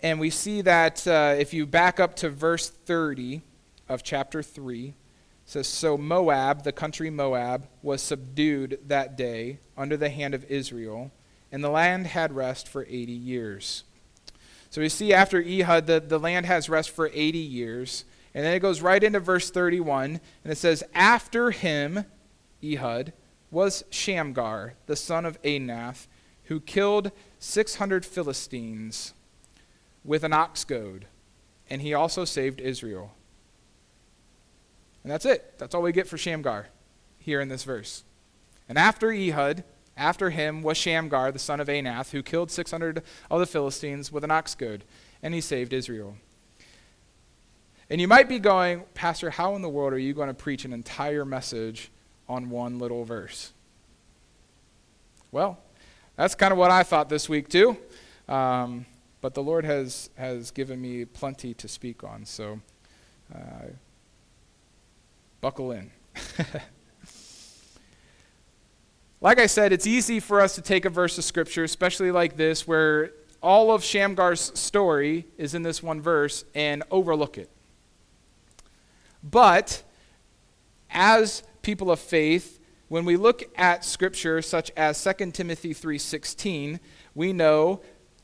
And 0.00 0.20
we 0.20 0.30
see 0.30 0.60
that 0.62 1.06
uh, 1.06 1.34
if 1.38 1.54
you 1.54 1.66
back 1.66 1.98
up 1.98 2.16
to 2.16 2.28
verse 2.28 2.68
30, 2.68 3.40
of 3.88 4.02
chapter 4.02 4.42
3 4.42 4.94
says 5.44 5.66
so 5.66 5.96
moab 5.96 6.64
the 6.64 6.72
country 6.72 7.10
moab 7.10 7.68
was 7.82 8.02
subdued 8.02 8.78
that 8.86 9.16
day 9.16 9.58
under 9.76 9.96
the 9.96 10.10
hand 10.10 10.34
of 10.34 10.44
israel 10.50 11.10
and 11.52 11.62
the 11.62 11.70
land 11.70 12.06
had 12.06 12.34
rest 12.34 12.66
for 12.68 12.84
80 12.84 13.12
years 13.12 13.84
so 14.70 14.80
we 14.80 14.88
see 14.88 15.12
after 15.12 15.40
ehud 15.40 15.86
the, 15.86 16.00
the 16.00 16.18
land 16.18 16.46
has 16.46 16.68
rest 16.68 16.90
for 16.90 17.10
80 17.12 17.38
years 17.38 18.04
and 18.34 18.44
then 18.44 18.54
it 18.54 18.60
goes 18.60 18.82
right 18.82 19.02
into 19.02 19.20
verse 19.20 19.50
31 19.50 20.20
and 20.44 20.52
it 20.52 20.58
says 20.58 20.82
after 20.94 21.50
him 21.50 22.04
ehud 22.62 23.12
was 23.50 23.84
shamgar 23.90 24.74
the 24.86 24.96
son 24.96 25.24
of 25.24 25.40
anath 25.42 26.06
who 26.44 26.60
killed 26.60 27.10
600 27.38 28.04
philistines 28.04 29.14
with 30.04 30.24
an 30.24 30.32
ox 30.32 30.64
goad 30.64 31.06
and 31.68 31.82
he 31.82 31.94
also 31.94 32.24
saved 32.24 32.60
israel 32.60 33.12
and 35.06 35.12
that's 35.12 35.24
it. 35.24 35.56
That's 35.56 35.72
all 35.72 35.82
we 35.82 35.92
get 35.92 36.08
for 36.08 36.18
Shamgar 36.18 36.66
here 37.16 37.40
in 37.40 37.46
this 37.46 37.62
verse. 37.62 38.02
And 38.68 38.76
after 38.76 39.12
Ehud, 39.12 39.62
after 39.96 40.30
him 40.30 40.62
was 40.62 40.76
Shamgar, 40.76 41.32
the 41.32 41.38
son 41.38 41.60
of 41.60 41.68
Anath, 41.68 42.10
who 42.10 42.22
killed 42.22 42.50
600 42.50 43.02
of 43.30 43.40
the 43.40 43.46
Philistines 43.46 44.12
with 44.12 44.24
an 44.24 44.30
ox 44.30 44.54
goad, 44.54 44.84
and 45.22 45.32
he 45.32 45.40
saved 45.40 45.72
Israel. 45.72 46.16
And 47.88 48.00
you 48.00 48.08
might 48.08 48.28
be 48.28 48.38
going, 48.38 48.82
Pastor, 48.94 49.30
how 49.30 49.54
in 49.54 49.62
the 49.62 49.68
world 49.68 49.92
are 49.92 49.98
you 49.98 50.12
going 50.12 50.28
to 50.28 50.34
preach 50.34 50.64
an 50.64 50.72
entire 50.72 51.24
message 51.24 51.90
on 52.28 52.50
one 52.50 52.78
little 52.78 53.04
verse? 53.04 53.52
Well, 55.30 55.58
that's 56.16 56.34
kind 56.34 56.52
of 56.52 56.58
what 56.58 56.70
I 56.70 56.82
thought 56.82 57.08
this 57.08 57.28
week, 57.28 57.48
too. 57.48 57.76
Um, 58.28 58.86
but 59.20 59.34
the 59.34 59.42
Lord 59.42 59.64
has, 59.64 60.10
has 60.16 60.50
given 60.50 60.80
me 60.80 61.04
plenty 61.04 61.54
to 61.54 61.68
speak 61.68 62.02
on. 62.02 62.24
So 62.24 62.60
uh, 63.34 63.68
Buckle 65.40 65.72
in. 65.72 65.90
like 69.20 69.38
I 69.38 69.46
said, 69.46 69.72
it's 69.72 69.86
easy 69.86 70.20
for 70.20 70.40
us 70.40 70.54
to 70.56 70.62
take 70.62 70.84
a 70.84 70.90
verse 70.90 71.18
of 71.18 71.24
Scripture, 71.24 71.64
especially 71.64 72.10
like 72.10 72.36
this, 72.36 72.66
where 72.66 73.12
all 73.42 73.72
of 73.72 73.82
Shamgar's 73.82 74.52
story 74.58 75.26
is 75.38 75.54
in 75.54 75.62
this 75.62 75.82
one 75.82 76.00
verse, 76.00 76.44
and 76.54 76.82
overlook 76.90 77.38
it. 77.38 77.50
But 79.22 79.82
as 80.90 81.42
people 81.62 81.90
of 81.90 82.00
faith, 82.00 82.60
when 82.88 83.04
we 83.04 83.16
look 83.16 83.44
at 83.56 83.84
scripture 83.84 84.40
such 84.40 84.70
as 84.76 84.96
2 84.96 85.32
Timothy 85.32 85.74
3:16, 85.74 86.78
we 87.14 87.32
know 87.32 87.80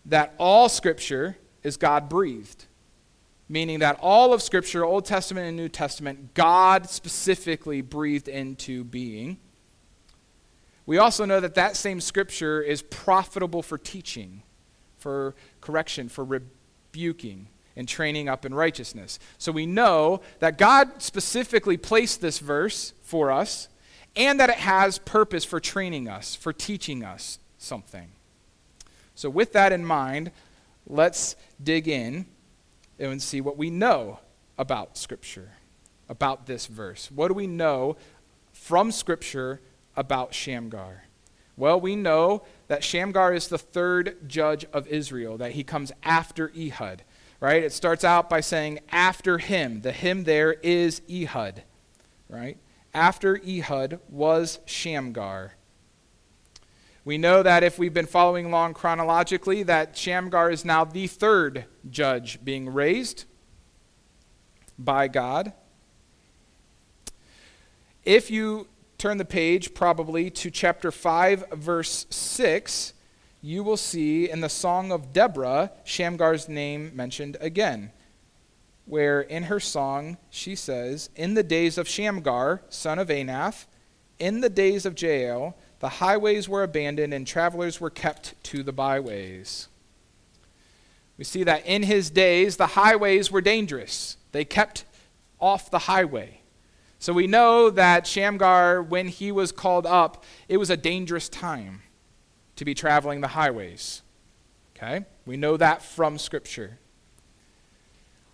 that 0.07 0.35
all 0.39 0.69
scripture 0.69 1.37
is 1.63 1.77
God 1.77 2.09
breathed 2.09 2.67
meaning 3.53 3.81
that 3.81 3.99
all 4.01 4.33
of 4.33 4.41
Scripture, 4.41 4.83
Old 4.83 5.05
Testament 5.05 5.47
and 5.47 5.57
New 5.57 5.69
Testament, 5.69 6.33
God 6.33 6.89
specifically 6.89 7.83
breathed 7.83 8.27
into 8.27 8.83
being. 8.83 9.37
We 10.87 10.99
also 10.99 11.25
know 11.25 11.41
that 11.41 11.55
that 11.55 11.77
same 11.77 12.01
Scripture 12.01 12.61
is 12.61 12.83
profitable 12.83 13.63
for 13.63 13.79
teaching, 13.79 14.43
for 14.99 15.35
correction, 15.61 16.09
for 16.09 16.25
rebuking, 16.25 17.49
and 17.77 17.89
training 17.89 18.29
up 18.29 18.45
in 18.45 18.55
righteousness. 18.55 19.19
So 19.39 19.53
we 19.53 19.67
know 19.67 20.21
that 20.41 20.59
God 20.59 21.03
specifically 21.03 21.77
placed 21.77 22.21
this 22.21 22.39
verse 22.39 22.93
for 23.03 23.31
us 23.31 23.69
and 24.17 24.39
that 24.41 24.51
it 24.51 24.57
has 24.57 24.99
purpose 24.99 25.45
for 25.45 25.61
training 25.61 26.09
us, 26.09 26.35
for 26.35 26.53
teaching 26.53 27.05
us 27.05 27.39
something. 27.59 28.11
So, 29.15 29.31
with 29.31 29.53
that 29.53 29.73
in 29.73 29.85
mind, 29.85 30.31
let's 30.87 31.37
dig 31.63 31.89
in 31.89 32.27
and 32.99 33.23
see 33.23 33.41
what 33.41 33.57
we 33.57 33.71
know 33.71 34.21
about 34.59 34.99
Scripture, 34.99 35.53
about 36.09 36.47
this 36.47 36.67
verse. 36.67 37.11
What 37.11 37.29
do 37.29 37.35
we 37.35 37.47
know 37.47 37.97
from 38.53 38.93
Scripture 38.93 39.61
about 39.97 40.35
Shamgar? 40.35 41.05
Well, 41.57 41.81
we 41.81 41.97
know 41.97 42.43
that 42.69 42.83
Shamgar 42.83 43.35
is 43.35 43.49
the 43.49 43.59
third 43.59 44.29
judge 44.29 44.65
of 44.73 44.87
Israel, 44.89 45.37
that 45.39 45.53
he 45.53 45.65
comes 45.65 45.93
after 46.03 46.51
Ehud, 46.57 47.03
right? 47.41 47.63
It 47.63 47.73
starts 47.73 48.05
out 48.05 48.31
by 48.31 48.41
saying, 48.41 48.81
after 48.91 49.39
him. 49.39 49.83
The 49.83 49.93
him 49.93 50.25
there 50.25 50.55
is 50.55 51.03
Ehud, 51.11 51.63
right? 52.29 52.57
After 52.95 53.41
Ehud 53.47 54.01
was 54.09 54.61
Shamgar. 54.65 55.53
We 57.05 57.19
know 57.19 57.43
that 57.43 57.65
if 57.65 57.79
we've 57.79 57.93
been 57.93 58.07
following 58.07 58.47
along 58.47 58.75
chronologically, 58.75 59.63
that 59.65 59.97
Shamgar 59.97 60.51
is 60.51 60.65
now 60.65 60.85
the 60.85 61.07
third 61.07 61.67
judge 61.91 62.45
being 62.45 62.73
raised 62.73 63.25
by 64.79 65.09
God. 65.09 65.53
If 68.05 68.31
you 68.31 68.69
turn 69.03 69.19
the 69.19 69.25
page 69.25 69.75
probably 69.75 70.31
to 70.31 70.49
chapter 70.49 70.93
5, 70.93 71.47
verse 71.55 72.07
6, 72.11 72.93
you 73.41 73.65
will 73.65 73.77
see 73.77 74.31
in 74.31 74.41
the 74.41 74.49
Song 74.49 74.93
of 74.93 75.13
Deborah 75.13 75.73
Shamgar's 75.83 76.49
name 76.49 76.93
mentioned 76.95 77.37
again, 77.41 77.91
where 78.87 79.21
in 79.21 79.43
her 79.43 79.59
song 79.59 80.19
she 80.31 80.55
says, 80.55 81.11
In 81.17 81.35
the 81.35 81.43
days 81.43 81.79
of 81.79 81.89
Shamgar, 81.89 82.63
son 82.69 83.01
of 83.01 83.09
Anath, 83.09 83.67
in 84.21 84.41
the 84.41 84.49
days 84.49 84.87
of 84.87 85.03
Jael, 85.03 85.57
the 85.81 85.89
highways 85.89 86.49
were 86.49 86.63
abandoned 86.63 87.13
and 87.13 87.27
travelers 87.27 87.81
were 87.81 87.91
kept 87.91 88.41
to 88.45 88.63
the 88.63 88.73
byways. 88.73 89.67
We 91.19 91.25
see 91.25 91.43
that 91.43 91.67
in 91.67 91.83
his 91.83 92.09
days, 92.09 92.57
the 92.57 92.69
highways 92.69 93.33
were 93.33 93.41
dangerous. 93.41 94.17
They 94.31 94.45
kept 94.45 94.85
off 95.41 95.73
the 95.73 95.81
highway. 95.81 96.42
So 97.03 97.13
we 97.13 97.27
know 97.27 97.69
that 97.69 98.07
Shamgar, 98.07 98.81
when 98.81 99.09
he 99.09 99.33
was 99.33 99.51
called 99.51 99.87
up, 99.87 100.23
it 100.49 100.59
was 100.59 100.71
a 100.71 100.77
dangerous 100.77 101.29
time 101.29 101.83
to 102.55 102.65
be 102.65 102.75
traveling 102.75 103.21
the 103.21 103.27
highways. 103.27 104.03
Okay? 104.77 105.05
We 105.27 105.37
know 105.37 105.57
that 105.57 105.83
from 105.83 106.17
Scripture. 106.17 106.79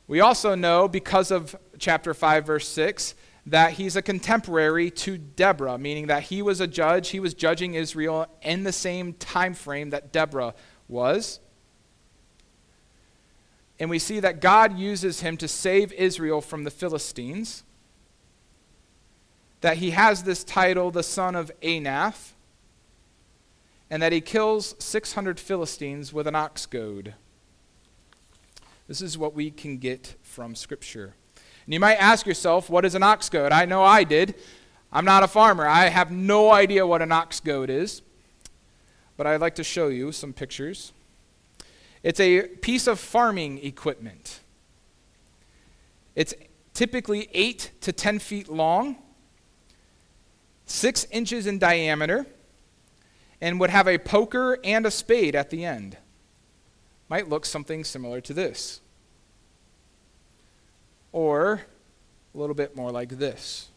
We 0.06 0.20
also 0.20 0.54
know, 0.54 0.86
because 0.86 1.30
of 1.30 1.56
chapter 1.78 2.12
5, 2.12 2.44
verse 2.44 2.68
6, 2.68 3.14
that 3.46 3.72
he's 3.72 3.96
a 3.96 4.02
contemporary 4.02 4.90
to 4.90 5.16
Deborah, 5.16 5.78
meaning 5.78 6.08
that 6.08 6.24
he 6.24 6.42
was 6.42 6.60
a 6.60 6.66
judge, 6.66 7.08
he 7.08 7.20
was 7.20 7.32
judging 7.32 7.72
Israel 7.72 8.26
in 8.42 8.64
the 8.64 8.72
same 8.72 9.14
time 9.14 9.54
frame 9.54 9.88
that 9.90 10.12
Deborah 10.12 10.52
was. 10.88 11.40
And 13.80 13.88
we 13.88 13.98
see 13.98 14.20
that 14.20 14.42
God 14.42 14.78
uses 14.78 15.20
him 15.20 15.38
to 15.38 15.48
save 15.48 15.90
Israel 15.94 16.42
from 16.42 16.64
the 16.64 16.70
Philistines. 16.70 17.64
That 19.60 19.78
he 19.78 19.90
has 19.90 20.22
this 20.22 20.44
title, 20.44 20.90
the 20.90 21.02
son 21.02 21.34
of 21.34 21.50
Anath, 21.62 22.32
and 23.90 24.02
that 24.02 24.12
he 24.12 24.20
kills 24.20 24.74
600 24.78 25.40
Philistines 25.40 26.12
with 26.12 26.26
an 26.26 26.34
ox 26.34 26.66
goad. 26.66 27.14
This 28.86 29.02
is 29.02 29.18
what 29.18 29.34
we 29.34 29.50
can 29.50 29.78
get 29.78 30.14
from 30.22 30.54
Scripture. 30.54 31.14
And 31.66 31.74
you 31.74 31.80
might 31.80 31.96
ask 31.96 32.26
yourself, 32.26 32.70
what 32.70 32.84
is 32.84 32.94
an 32.94 33.02
ox 33.02 33.28
goad? 33.28 33.52
I 33.52 33.64
know 33.66 33.82
I 33.82 34.04
did. 34.04 34.34
I'm 34.90 35.04
not 35.04 35.22
a 35.22 35.28
farmer. 35.28 35.66
I 35.66 35.86
have 35.86 36.10
no 36.10 36.50
idea 36.50 36.86
what 36.86 37.02
an 37.02 37.12
ox 37.12 37.40
goad 37.40 37.68
is. 37.68 38.00
But 39.18 39.26
I'd 39.26 39.40
like 39.40 39.56
to 39.56 39.64
show 39.64 39.88
you 39.88 40.12
some 40.12 40.32
pictures. 40.32 40.92
It's 42.02 42.20
a 42.20 42.42
piece 42.46 42.86
of 42.86 42.98
farming 42.98 43.62
equipment. 43.64 44.40
It's 46.14 46.32
typically 46.72 47.28
8 47.32 47.72
to 47.82 47.92
10 47.92 48.18
feet 48.20 48.48
long, 48.48 48.96
6 50.68 51.06
inches 51.10 51.46
in 51.46 51.58
diameter, 51.58 52.26
and 53.40 53.58
would 53.58 53.70
have 53.70 53.88
a 53.88 53.98
poker 53.98 54.58
and 54.62 54.84
a 54.84 54.90
spade 54.90 55.34
at 55.34 55.50
the 55.50 55.64
end. 55.64 55.96
Might 57.08 57.28
look 57.28 57.46
something 57.46 57.84
similar 57.84 58.20
to 58.20 58.34
this. 58.34 58.80
Or 61.10 61.62
a 62.34 62.38
little 62.38 62.54
bit 62.54 62.76
more 62.76 62.90
like 62.90 63.08
this. 63.08 63.68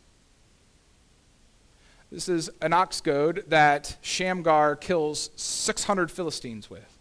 This 2.12 2.28
is 2.28 2.50
an 2.62 2.74
ox 2.74 3.00
goad 3.00 3.46
that 3.48 3.96
Shamgar 4.02 4.76
kills 4.76 5.30
600 5.38 6.12
Philistines 6.12 6.70
with. 6.70 6.98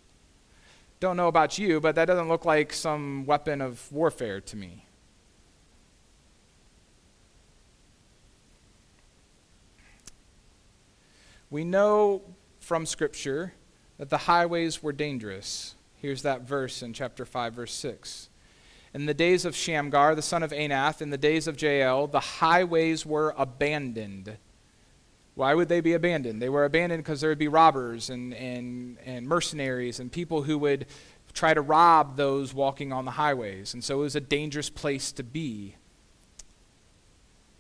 Don't 1.00 1.16
know 1.16 1.26
about 1.26 1.58
you, 1.58 1.80
but 1.80 1.96
that 1.96 2.04
doesn't 2.04 2.28
look 2.28 2.44
like 2.44 2.72
some 2.72 3.26
weapon 3.26 3.60
of 3.60 3.90
warfare 3.90 4.40
to 4.40 4.56
me. 4.56 4.84
We 11.50 11.64
know 11.64 12.22
from 12.60 12.86
Scripture 12.86 13.54
that 13.98 14.08
the 14.08 14.18
highways 14.18 14.82
were 14.82 14.92
dangerous. 14.92 15.74
Here's 15.96 16.22
that 16.22 16.42
verse 16.42 16.80
in 16.82 16.92
chapter 16.92 17.24
5, 17.24 17.54
verse 17.54 17.72
6. 17.74 18.28
In 18.94 19.06
the 19.06 19.14
days 19.14 19.44
of 19.44 19.54
Shamgar, 19.54 20.14
the 20.14 20.22
son 20.22 20.42
of 20.42 20.52
Anath, 20.52 21.02
in 21.02 21.10
the 21.10 21.18
days 21.18 21.46
of 21.46 21.60
Jael, 21.60 22.06
the 22.06 22.20
highways 22.20 23.04
were 23.04 23.34
abandoned. 23.36 24.36
Why 25.34 25.54
would 25.54 25.68
they 25.68 25.80
be 25.80 25.92
abandoned? 25.92 26.40
They 26.40 26.48
were 26.48 26.64
abandoned 26.64 27.02
because 27.02 27.20
there 27.20 27.30
would 27.30 27.38
be 27.38 27.48
robbers 27.48 28.10
and, 28.10 28.32
and, 28.34 28.98
and 29.04 29.26
mercenaries 29.26 30.00
and 30.00 30.10
people 30.10 30.42
who 30.42 30.58
would 30.58 30.86
try 31.32 31.54
to 31.54 31.60
rob 31.60 32.16
those 32.16 32.54
walking 32.54 32.92
on 32.92 33.04
the 33.04 33.12
highways. 33.12 33.74
And 33.74 33.82
so 33.82 33.98
it 33.98 34.02
was 34.02 34.16
a 34.16 34.20
dangerous 34.20 34.70
place 34.70 35.12
to 35.12 35.22
be. 35.22 35.76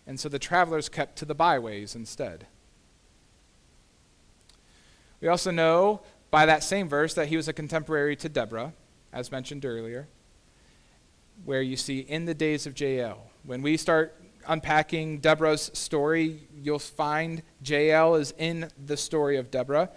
And 0.06 0.18
so 0.18 0.28
the 0.28 0.38
travelers 0.38 0.88
kept 0.88 1.16
to 1.18 1.24
the 1.24 1.34
byways 1.34 1.94
instead. 1.94 2.46
We 5.20 5.28
also 5.28 5.50
know 5.50 6.02
by 6.30 6.46
that 6.46 6.62
same 6.62 6.88
verse 6.88 7.14
that 7.14 7.28
he 7.28 7.36
was 7.36 7.48
a 7.48 7.52
contemporary 7.52 8.16
to 8.16 8.28
Deborah, 8.28 8.72
as 9.12 9.30
mentioned 9.30 9.64
earlier 9.64 10.08
where 11.44 11.62
you 11.62 11.76
see 11.76 12.00
in 12.00 12.24
the 12.24 12.34
days 12.34 12.66
of 12.66 12.78
Jael. 12.78 13.30
When 13.44 13.62
we 13.62 13.76
start 13.76 14.14
unpacking 14.46 15.18
Deborah's 15.18 15.70
story, 15.74 16.48
you'll 16.54 16.78
find 16.78 17.42
Jael 17.64 18.14
is 18.16 18.34
in 18.38 18.68
the 18.84 18.96
story 18.96 19.36
of 19.36 19.50
Deborah. 19.50 19.90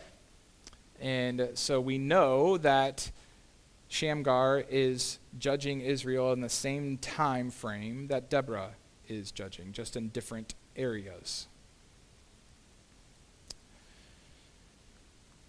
And 1.00 1.50
so 1.56 1.82
we 1.82 1.98
know 1.98 2.58
that 2.58 3.12
Shamgar 3.90 4.64
is 4.70 5.20
judging 5.38 5.82
Israel 5.82 6.32
in 6.34 6.42
the 6.42 6.50
same 6.50 6.98
time 6.98 7.52
frame 7.52 8.08
that 8.08 8.30
Deborah 8.30 8.72
is 9.08 9.32
judging, 9.32 9.74
just 9.74 9.96
in 9.96 10.10
different 10.10 10.56
areas. 10.76 11.48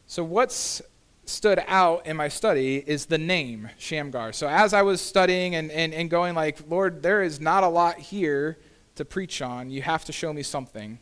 So, 0.07 0.23
what's 0.23 0.83
stood 1.27 1.63
out 1.67 2.07
in 2.07 2.17
my 2.17 2.29
study 2.29 2.83
is 2.87 3.07
the 3.07 3.19
name 3.19 3.71
Shamgar. 3.79 4.33
So 4.33 4.49
as 4.49 4.75
I 4.75 4.83
was 4.83 5.01
studying 5.01 5.55
and, 5.55 5.71
and, 5.71 5.95
and 5.95 6.11
going 6.11 6.35
like, 6.35 6.59
Lord, 6.69 7.03
there 7.03 7.23
is 7.23 7.41
not 7.41 7.65
a 7.65 7.69
lot 7.69 7.99
here 7.99 8.59
to 8.97 9.05
preach 9.05 9.43
on. 9.43 9.71
You 9.71 9.83
have 9.83 10.05
to 10.05 10.13
show 10.13 10.33
me 10.33 10.43
something. 10.43 10.99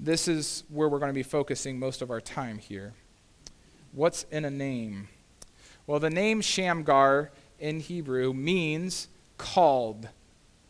This 0.00 0.28
is 0.28 0.64
where 0.68 0.88
we're 0.88 0.98
going 0.98 1.10
to 1.10 1.14
be 1.14 1.22
focusing 1.22 1.78
most 1.78 2.02
of 2.02 2.10
our 2.10 2.20
time 2.20 2.58
here. 2.58 2.94
What's 3.92 4.24
in 4.30 4.44
a 4.44 4.50
name? 4.50 5.08
Well, 5.86 5.98
the 5.98 6.10
name 6.10 6.40
Shamgar 6.40 7.30
in 7.58 7.80
Hebrew 7.80 8.32
means 8.32 9.08
called 9.38 10.08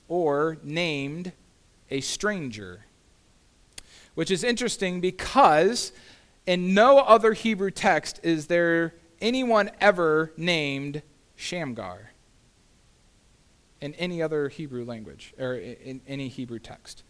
or 0.09 0.59
named 0.63 1.33
a 1.91 2.01
stranger, 2.01 2.85
which 4.15 4.31
is 4.31 4.45
interesting 4.45 5.01
because 5.01 5.93
in 6.49 6.73
no 6.73 7.01
other 7.01 7.35
Hebrew 7.35 7.71
text 7.71 8.21
is 8.23 8.47
there 8.47 8.95
anyone 9.21 9.71
ever 9.83 10.33
named 10.39 11.03
Shamgar 11.37 12.13
in 13.83 13.93
any 13.95 14.23
other 14.23 14.49
Hebrew 14.49 14.87
language 14.87 15.35
or 15.39 15.57
in 15.57 16.01
any 16.09 16.29
Hebrew 16.29 16.59
text. 16.59 17.05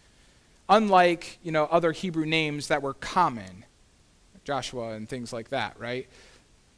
Unlike, 0.68 1.38
you 1.44 1.53
know, 1.53 1.66
other 1.66 1.92
Hebrew 1.92 2.27
names 2.27 2.66
that 2.66 2.83
were 2.83 2.94
common, 2.94 3.64
Joshua 4.42 4.94
and 4.94 5.09
things 5.09 5.33
like 5.33 5.51
that, 5.51 5.79
right? 5.79 6.09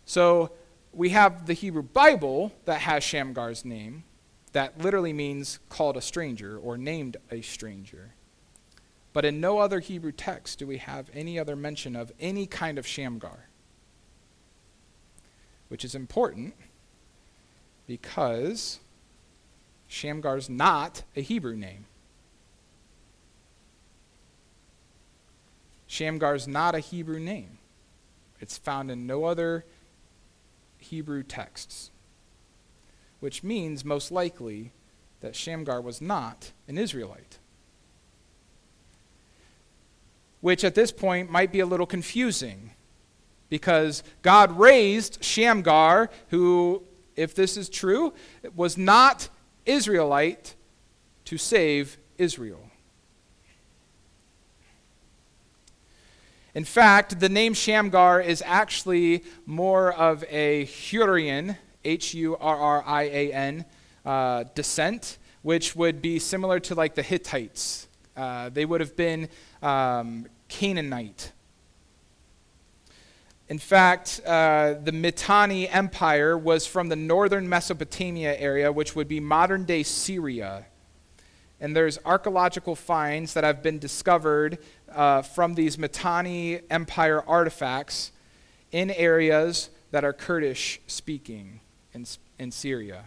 So 0.05 0.53
we 0.93 1.09
have 1.09 1.47
the 1.47 1.55
Hebrew 1.55 1.83
Bible 1.83 2.53
that 2.67 2.83
has 2.83 3.03
Shamgar's 3.03 3.65
name 3.65 4.05
that 4.53 4.79
literally 4.79 5.15
means 5.15 5.61
called 5.71 5.97
a 5.97 6.03
stranger 6.03 6.59
or 6.59 6.77
named 6.77 7.17
a 7.31 7.41
stranger. 7.41 8.13
But 9.13 9.25
in 9.25 9.41
no 9.41 9.59
other 9.59 9.81
Hebrew 9.81 10.13
text 10.13 10.59
do 10.59 10.67
we 10.67 10.79
have 10.79 11.11
any 11.13 11.39
other 11.39 11.57
mention 11.57 11.97
of 11.97 12.13
any 12.21 12.47
kind 12.47 12.79
of 12.79 12.87
Shamgar, 12.87 13.47
which 15.69 15.85
is 15.85 15.95
important 15.95 16.55
because 17.89 18.79
Shamgar's 19.89 20.49
not 20.49 21.03
a 21.17 21.23
Hebrew 21.23 21.57
name. 21.57 21.87
Shamgar's 25.89 26.47
not 26.47 26.77
a 26.77 26.81
Hebrew 26.81 27.19
name. 27.19 27.59
It's 28.41 28.57
found 28.57 28.93
in 28.93 29.09
no 29.09 29.25
other 29.25 29.65
Hebrew 30.79 31.25
texts, 31.25 31.91
which 33.19 33.43
means 33.43 33.85
most 33.85 34.13
likely 34.13 34.71
that 35.21 35.35
Shamgar 35.35 35.81
was 35.81 36.01
not 36.01 36.53
an 36.69 36.79
Israelite 36.79 37.40
which 40.41 40.65
at 40.65 40.75
this 40.75 40.93
point 40.93 41.31
might 41.31 41.53
be 41.53 41.61
a 41.61 41.67
little 41.67 41.87
confusing 41.87 42.71
because 43.49 44.03
God 44.23 44.59
raised 44.59 45.23
Shamgar, 45.23 46.09
who, 46.29 46.83
if 47.17 47.35
this 47.35 47.57
is 47.57 47.69
true, 47.69 48.15
was 48.55 48.79
not 48.79 49.29
Israelite, 49.67 50.55
to 51.27 51.37
save 51.37 51.99
Israel. 52.19 52.71
In 56.55 56.65
fact, 56.65 57.21
the 57.21 57.29
name 57.29 57.55
Shamgar 57.55 58.21
is 58.21 58.43
actually 58.45 59.25
more 59.47 59.93
of 59.93 60.25
a 60.29 60.65
Hurrian, 60.65 61.57
H 61.85 62.15
U 62.15 62.37
R 62.37 62.57
R 62.57 62.85
I 62.85 63.03
A 63.05 63.33
N, 63.33 63.65
uh, 64.05 64.45
descent, 64.55 65.19
which 65.43 65.77
would 65.77 66.03
be 66.03 66.19
similar 66.19 66.59
to 66.61 66.75
like 66.75 66.97
the 66.97 67.03
Hittites. 67.03 67.87
Uh, 68.21 68.51
they 68.51 68.67
would 68.67 68.83
have 68.83 68.95
been 68.97 69.31
um, 69.63 70.27
Canaanite. 70.47 71.33
In 73.49 73.59
fact, 73.59 74.21
uh, 74.27 74.75
the 74.75 74.93
Mitanni 74.93 75.67
Empire 75.67 76.37
was 76.37 76.67
from 76.67 76.91
the 76.91 76.97
northern 76.97 77.49
Mesopotamia 77.49 78.39
area, 78.39 78.71
which 78.71 78.95
would 78.95 79.09
be 79.09 79.21
modern 79.21 79.65
day 79.65 79.83
Syria. 79.83 80.67
And 81.61 81.75
there's 81.75 81.99
archaeological 82.05 82.77
finds 82.77 83.33
that 83.33 83.43
have 83.43 83.63
been 83.63 83.79
discovered 83.79 84.59
uh, 84.93 85.23
from 85.23 85.55
these 85.55 85.79
Mitanni 85.79 86.61
Empire 86.69 87.23
artifacts 87.27 88.13
in 88.71 88.91
areas 88.91 89.71
that 89.93 90.05
are 90.05 90.13
Kurdish 90.13 90.79
speaking 90.87 91.61
in, 91.95 92.05
in 92.39 92.51
Syria. 92.51 93.05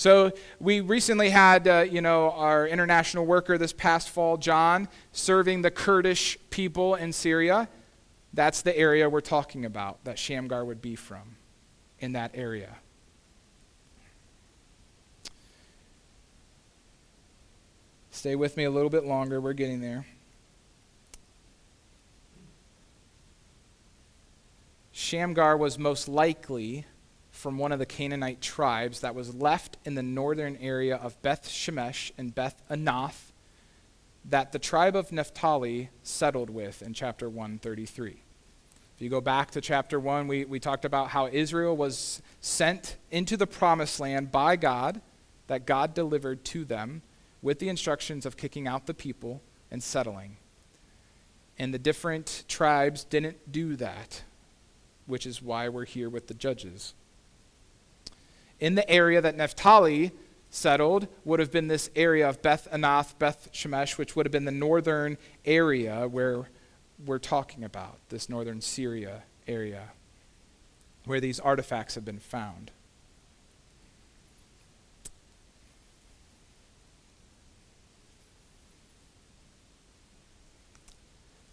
So 0.00 0.32
we 0.58 0.80
recently 0.80 1.28
had, 1.28 1.68
uh, 1.68 1.80
you 1.80 2.00
know, 2.00 2.30
our 2.30 2.66
international 2.66 3.26
worker 3.26 3.58
this 3.58 3.74
past 3.74 4.08
fall, 4.08 4.38
John, 4.38 4.88
serving 5.12 5.60
the 5.60 5.70
Kurdish 5.70 6.38
people 6.48 6.94
in 6.94 7.12
Syria. 7.12 7.68
That's 8.32 8.62
the 8.62 8.74
area 8.74 9.10
we're 9.10 9.20
talking 9.20 9.66
about 9.66 10.02
that 10.04 10.18
Shamgar 10.18 10.64
would 10.64 10.80
be 10.80 10.96
from, 10.96 11.36
in 11.98 12.12
that 12.12 12.30
area. 12.32 12.76
Stay 18.10 18.36
with 18.36 18.56
me 18.56 18.64
a 18.64 18.70
little 18.70 18.88
bit 18.88 19.04
longer. 19.04 19.38
We're 19.38 19.52
getting 19.52 19.82
there. 19.82 20.06
Shamgar 24.92 25.58
was 25.58 25.78
most 25.78 26.08
likely 26.08 26.86
from 27.40 27.58
one 27.58 27.72
of 27.72 27.78
the 27.78 27.86
Canaanite 27.86 28.40
tribes 28.40 29.00
that 29.00 29.14
was 29.14 29.34
left 29.34 29.78
in 29.84 29.94
the 29.94 30.02
northern 30.02 30.56
area 30.56 30.96
of 30.96 31.20
Beth 31.22 31.48
Shemesh 31.48 32.12
and 32.18 32.34
Beth 32.34 32.62
Anath 32.70 33.32
that 34.24 34.52
the 34.52 34.58
tribe 34.58 34.94
of 34.94 35.10
Naphtali 35.10 35.88
settled 36.02 36.50
with 36.50 36.82
in 36.82 36.92
chapter 36.92 37.28
133. 37.28 38.10
If 38.10 39.02
you 39.02 39.08
go 39.08 39.22
back 39.22 39.50
to 39.52 39.62
chapter 39.62 39.98
1, 39.98 40.28
we, 40.28 40.44
we 40.44 40.60
talked 40.60 40.84
about 40.84 41.08
how 41.08 41.26
Israel 41.28 41.74
was 41.74 42.20
sent 42.42 42.96
into 43.10 43.36
the 43.36 43.46
promised 43.46 43.98
land 43.98 44.30
by 44.30 44.56
God, 44.56 45.00
that 45.46 45.64
God 45.64 45.94
delivered 45.94 46.44
to 46.46 46.66
them 46.66 47.00
with 47.40 47.58
the 47.58 47.70
instructions 47.70 48.26
of 48.26 48.36
kicking 48.36 48.68
out 48.68 48.86
the 48.86 48.94
people 48.94 49.40
and 49.70 49.82
settling. 49.82 50.36
And 51.58 51.72
the 51.72 51.78
different 51.78 52.44
tribes 52.46 53.04
didn't 53.04 53.50
do 53.50 53.76
that, 53.76 54.22
which 55.06 55.24
is 55.24 55.40
why 55.40 55.70
we're 55.70 55.86
here 55.86 56.10
with 56.10 56.26
the 56.26 56.34
judges. 56.34 56.92
In 58.60 58.74
the 58.74 58.88
area 58.88 59.20
that 59.22 59.36
Naphtali 59.36 60.12
settled 60.50 61.08
would 61.24 61.40
have 61.40 61.50
been 61.50 61.68
this 61.68 61.90
area 61.96 62.28
of 62.28 62.42
Beth 62.42 62.68
Anath, 62.70 63.18
Beth 63.18 63.48
Shemesh, 63.52 63.96
which 63.96 64.14
would 64.14 64.26
have 64.26 64.32
been 64.32 64.44
the 64.44 64.52
northern 64.52 65.16
area 65.44 66.06
where 66.06 66.48
we're 67.04 67.18
talking 67.18 67.64
about, 67.64 67.98
this 68.10 68.28
northern 68.28 68.60
Syria 68.60 69.22
area, 69.48 69.92
where 71.06 71.20
these 71.20 71.40
artifacts 71.40 71.94
have 71.94 72.04
been 72.04 72.18
found. 72.18 72.70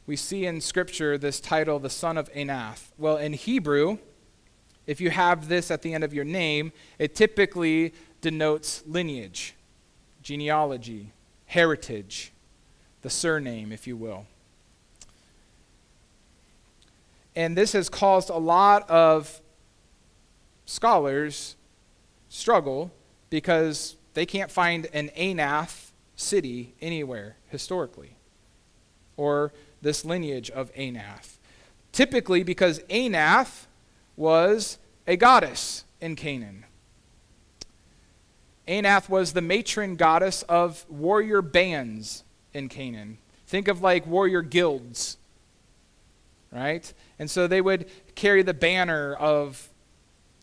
We 0.06 0.16
see 0.16 0.46
in 0.46 0.62
Scripture 0.62 1.18
this 1.18 1.42
title, 1.42 1.80
the 1.80 1.90
son 1.90 2.18
of 2.18 2.32
Anath. 2.34 2.92
Well, 2.98 3.18
in 3.18 3.34
Hebrew, 3.34 3.98
if 4.88 5.02
you 5.02 5.10
have 5.10 5.50
this 5.50 5.70
at 5.70 5.82
the 5.82 5.94
end 5.94 6.04
of 6.04 6.14
your 6.14 6.26
name, 6.26 6.72
it 6.98 7.14
typically 7.14 7.94
denotes 8.22 8.84
lineage, 8.88 9.54
genealogy, 10.24 11.12
heritage, 11.46 12.32
the 13.02 13.10
surname, 13.10 13.72
if 13.72 13.86
you 13.86 13.96
will. 13.96 14.26
And 17.36 17.56
this 17.56 17.74
has 17.74 17.90
caused 17.90 18.30
a 18.32 18.38
lot 18.38 18.90
of 18.90 19.42
scholars 20.66 21.56
struggle 22.30 22.92
because 23.30 23.96
they 24.16 24.26
can't 24.26 24.50
find 24.50 24.88
an 24.94 25.10
Anath 25.16 25.92
city 26.16 26.74
anywhere 26.82 27.36
historically, 27.50 28.16
or 29.18 29.54
this 29.82 30.04
lineage 30.04 30.50
of 30.50 30.74
Anath. 30.74 31.38
Typically, 31.92 32.42
because 32.42 32.80
Anath 32.90 33.67
was 34.18 34.78
a 35.06 35.16
goddess 35.16 35.86
in 36.02 36.18
Canaan. 36.18 36.66
Anath 38.68 39.08
was 39.08 39.32
the 39.32 39.42
matron 39.42 39.96
goddess 39.96 40.44
of 40.44 40.86
warrior 40.90 41.42
bands 41.42 42.26
in 42.54 42.68
Canaan. 42.68 43.18
Think 43.46 43.70
of 43.70 43.82
like 43.82 44.06
warrior 44.06 44.42
guilds, 44.42 45.18
right? 46.52 46.92
And 47.18 47.32
so 47.32 47.48
they 47.48 47.62
would 47.62 47.90
carry 48.16 48.42
the 48.42 48.54
banner 48.54 49.14
of 49.14 49.70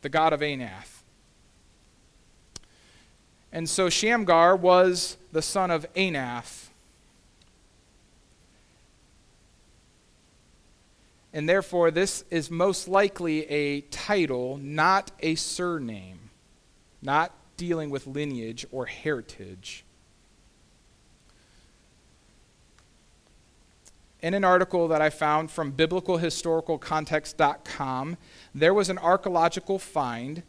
the 0.01 0.09
god 0.09 0.33
of 0.33 0.41
Anath. 0.41 1.03
And 3.53 3.69
so 3.69 3.91
Shamgar 3.91 4.57
was 4.57 5.17
the 5.33 5.43
son 5.43 5.71
of 5.71 5.87
Anath. 5.95 6.64
And 11.35 11.47
therefore, 11.49 11.91
this 11.91 12.25
is 12.31 12.49
most 12.49 12.87
likely 12.87 13.51
a 13.51 13.81
title, 13.83 14.57
not 14.57 15.11
a 15.19 15.35
surname, 15.35 16.31
not 17.03 17.33
dealing 17.57 17.91
with 17.91 18.07
lineage 18.07 18.65
or 18.71 18.87
heritage. 18.87 19.85
In 24.23 24.33
an 24.33 24.45
article 24.45 24.87
that 24.89 25.03
I 25.03 25.11
found 25.11 25.51
from 25.51 25.73
biblicalhistoricalcontext.com, 25.73 28.17
there 28.55 28.73
was 28.73 28.89
an 28.89 28.99
archaeological 28.99 29.81
find 29.81 30.45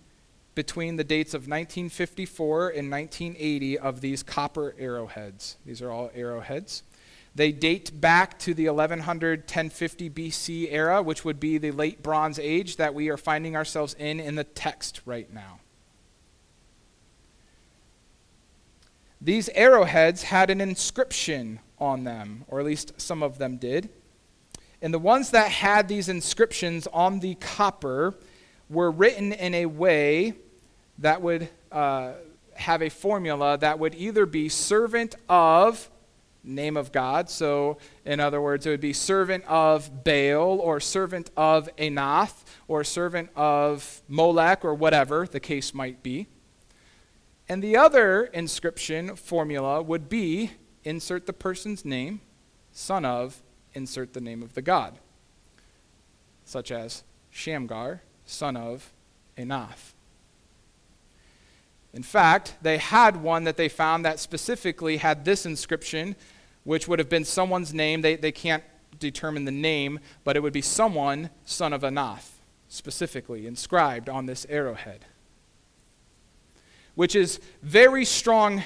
between 0.53 0.97
the 0.97 1.03
dates 1.03 1.33
of 1.33 1.47
1954 1.47 2.69
and 2.69 2.91
1980 2.91 3.79
of 3.79 4.01
these 4.01 4.21
copper 4.21 4.75
arrowheads. 4.77 5.57
These 5.65 5.81
are 5.81 5.89
all 5.91 6.11
arrowheads. 6.13 6.83
They 7.35 7.51
date 7.51 7.99
back 7.99 8.39
to 8.39 8.53
the 8.53 8.69
1100 8.69 9.41
1050 9.41 10.09
BC 10.09 10.71
era, 10.71 11.01
which 11.01 11.25
would 11.25 11.39
be 11.39 11.57
the 11.57 11.71
late 11.71 12.01
Bronze 12.01 12.39
Age 12.39 12.77
that 12.77 12.95
we 12.95 13.09
are 13.09 13.17
finding 13.17 13.57
ourselves 13.57 13.93
in 13.99 14.21
in 14.21 14.35
the 14.35 14.45
text 14.45 15.01
right 15.05 15.31
now. 15.33 15.59
These 19.19 19.49
arrowheads 19.49 20.23
had 20.23 20.49
an 20.49 20.61
inscription 20.61 21.59
on 21.77 22.05
them, 22.05 22.45
or 22.47 22.59
at 22.59 22.65
least 22.65 22.93
some 23.01 23.21
of 23.21 23.37
them 23.37 23.57
did. 23.57 23.89
And 24.81 24.93
the 24.93 24.99
ones 24.99 25.31
that 25.31 25.51
had 25.51 25.87
these 25.87 26.07
inscriptions 26.07 26.87
on 26.93 27.19
the 27.19 27.35
copper 27.35 28.13
were 28.69 28.91
written 28.91 29.33
in 29.33 29.53
a 29.55 29.65
way 29.65 30.35
that 30.99 31.21
would 31.21 31.49
uh, 31.71 32.13
have 32.53 32.81
a 32.81 32.89
formula 32.89 33.57
that 33.57 33.79
would 33.79 33.95
either 33.95 34.25
be 34.25 34.47
servant 34.47 35.15
of 35.27 35.89
name 36.45 36.77
of 36.77 36.91
God. 36.91 37.29
So, 37.29 37.77
in 38.05 38.19
other 38.19 38.41
words, 38.41 38.65
it 38.65 38.69
would 38.69 38.81
be 38.81 38.93
servant 38.93 39.43
of 39.45 40.03
Baal 40.03 40.59
or 40.59 40.79
servant 40.79 41.31
of 41.35 41.69
Anath 41.77 42.43
or 42.67 42.83
servant 42.83 43.29
of 43.35 44.01
Molech 44.07 44.63
or 44.63 44.73
whatever 44.73 45.27
the 45.27 45.39
case 45.39 45.73
might 45.73 46.03
be. 46.03 46.27
And 47.49 47.61
the 47.61 47.77
other 47.77 48.25
inscription 48.25 49.15
formula 49.15 49.81
would 49.81 50.09
be 50.09 50.51
insert 50.83 51.25
the 51.25 51.33
person's 51.33 51.83
name, 51.85 52.21
son 52.71 53.05
of, 53.05 53.41
insert 53.73 54.13
the 54.13 54.21
name 54.21 54.41
of 54.41 54.53
the 54.53 54.61
god, 54.61 54.97
such 56.43 56.71
as 56.71 57.03
Shamgar, 57.29 58.01
son 58.25 58.55
of 58.55 58.93
Anath. 59.37 59.93
In 61.93 62.03
fact, 62.03 62.55
they 62.61 62.77
had 62.77 63.17
one 63.17 63.45
that 63.45 63.55
they 63.55 63.69
found 63.69 64.03
that 64.03 64.19
specifically 64.19 64.97
had 64.97 65.23
this 65.23 65.45
inscription, 65.45 66.17
which 66.65 66.87
would 66.87 66.99
have 66.99 67.09
been 67.09 67.23
someone's 67.23 67.73
name. 67.73 68.01
They, 68.01 68.17
they 68.17 68.33
can't 68.33 68.63
determine 68.99 69.45
the 69.45 69.51
name, 69.51 70.01
but 70.25 70.35
it 70.35 70.43
would 70.43 70.53
be 70.53 70.61
someone, 70.61 71.29
son 71.45 71.71
of 71.71 71.81
Anath, 71.83 72.31
specifically 72.67 73.47
inscribed 73.47 74.09
on 74.09 74.25
this 74.25 74.45
arrowhead 74.49 75.05
which 76.95 77.15
is 77.15 77.39
very 77.61 78.05
strong 78.05 78.63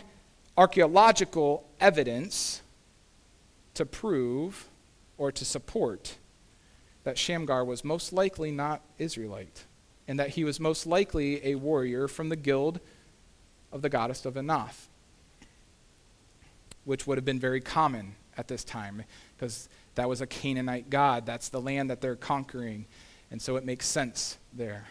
archaeological 0.58 1.68
evidence 1.80 2.62
to 3.74 3.86
prove 3.86 4.68
or 5.18 5.32
to 5.32 5.44
support 5.44 6.18
that 7.04 7.18
Shamgar 7.18 7.66
was 7.66 7.84
most 7.84 8.14
likely 8.14 8.52
not 8.52 8.82
Israelite 8.98 9.66
and 10.08 10.20
that 10.20 10.30
he 10.30 10.44
was 10.44 10.60
most 10.60 10.86
likely 10.86 11.46
a 11.46 11.56
warrior 11.56 12.08
from 12.08 12.30
the 12.30 12.36
guild 12.36 12.80
of 13.72 13.82
the 13.82 13.90
goddess 13.90 14.26
of 14.26 14.36
Anath, 14.36 14.88
which 16.90 17.08
would 17.08 17.18
have 17.18 17.26
been 17.26 17.40
very 17.40 17.62
common 17.62 18.16
at 18.38 18.48
this 18.48 18.64
time 18.64 19.04
because 19.38 19.70
that 19.96 20.10
was 20.10 20.22
a 20.22 20.28
Canaanite 20.28 20.90
god. 20.90 21.26
That's 21.26 21.50
the 21.50 21.62
land 21.62 21.90
that 21.90 22.02
they're 22.02 22.16
conquering. 22.16 22.86
And 23.32 23.42
so 23.42 23.56
it 23.56 23.64
makes 23.64 23.86
sense 23.86 24.38
there 24.54 24.88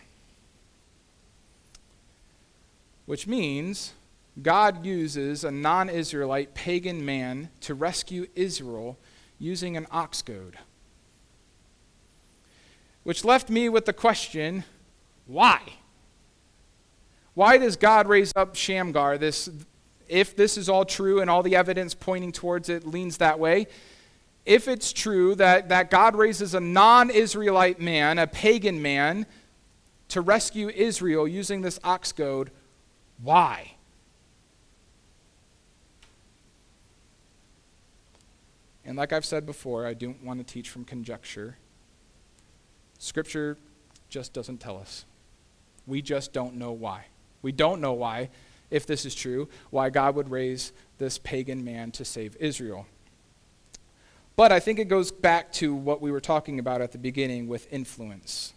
which 3.08 3.26
means 3.26 3.94
God 4.42 4.84
uses 4.84 5.42
a 5.42 5.50
non 5.50 5.88
Israelite 5.88 6.52
pagan 6.52 7.06
man 7.06 7.48
to 7.62 7.72
rescue 7.72 8.26
Israel 8.34 8.98
using 9.38 9.78
an 9.78 9.86
ox 9.90 10.20
goad. 10.20 10.58
Which 13.04 13.24
left 13.24 13.48
me 13.48 13.70
with 13.70 13.86
the 13.86 13.94
question 13.94 14.64
why? 15.26 15.62
Why 17.32 17.56
does 17.56 17.76
God 17.76 18.06
raise 18.08 18.30
up 18.36 18.54
Shamgar? 18.54 19.16
This, 19.16 19.48
if 20.08 20.36
this 20.36 20.56
is 20.56 20.68
all 20.68 20.84
true 20.84 21.20
and 21.20 21.28
all 21.28 21.42
the 21.42 21.56
evidence 21.56 21.94
pointing 21.94 22.32
towards 22.32 22.68
it 22.68 22.86
leans 22.86 23.18
that 23.18 23.38
way, 23.38 23.66
if 24.46 24.66
it's 24.66 24.92
true 24.92 25.34
that, 25.34 25.68
that 25.68 25.90
God 25.90 26.16
raises 26.16 26.54
a 26.54 26.60
non 26.60 27.10
Israelite 27.10 27.80
man, 27.80 28.18
a 28.18 28.26
pagan 28.26 28.80
man, 28.80 29.26
to 30.08 30.20
rescue 30.20 30.68
Israel 30.70 31.28
using 31.28 31.60
this 31.60 31.78
ox 31.84 32.12
goad, 32.12 32.50
why? 33.22 33.74
And 38.84 38.96
like 38.96 39.12
I've 39.12 39.26
said 39.26 39.44
before, 39.44 39.86
I 39.86 39.92
don't 39.92 40.24
want 40.24 40.38
to 40.40 40.44
teach 40.50 40.70
from 40.70 40.84
conjecture. 40.84 41.58
Scripture 42.98 43.58
just 44.08 44.32
doesn't 44.32 44.58
tell 44.58 44.78
us. 44.78 45.04
We 45.86 46.00
just 46.00 46.32
don't 46.32 46.54
know 46.54 46.72
why. 46.72 47.04
We 47.42 47.52
don't 47.52 47.82
know 47.82 47.92
why, 47.92 48.30
if 48.70 48.86
this 48.86 49.04
is 49.04 49.14
true, 49.14 49.48
why 49.70 49.90
God 49.90 50.14
would 50.14 50.30
raise 50.30 50.72
this 50.98 51.18
pagan 51.18 51.64
man 51.64 51.90
to 51.92 52.04
save 52.04 52.36
Israel. 52.40 52.86
But 54.36 54.52
I 54.52 54.60
think 54.60 54.78
it 54.78 54.86
goes 54.86 55.10
back 55.10 55.52
to 55.54 55.74
what 55.74 56.00
we 56.00 56.12
were 56.12 56.20
talking 56.20 56.58
about 56.58 56.80
at 56.80 56.92
the 56.92 56.98
beginning 56.98 57.48
with 57.48 57.66
influence. 57.72 58.52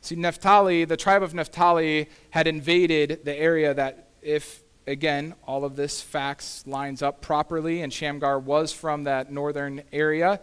See, 0.00 0.16
Naphtali, 0.16 0.84
the 0.84 0.96
tribe 0.96 1.22
of 1.22 1.34
Naphtali, 1.34 2.08
had 2.30 2.48
invaded 2.48 3.24
the 3.24 3.32
area 3.32 3.72
that, 3.74 4.08
if, 4.20 4.62
again, 4.88 5.34
all 5.46 5.64
of 5.64 5.76
this 5.76 6.02
facts 6.02 6.66
lines 6.66 7.00
up 7.00 7.20
properly, 7.20 7.82
and 7.82 7.92
Shamgar 7.92 8.40
was 8.40 8.72
from 8.72 9.04
that 9.04 9.30
northern 9.30 9.82
area, 9.92 10.40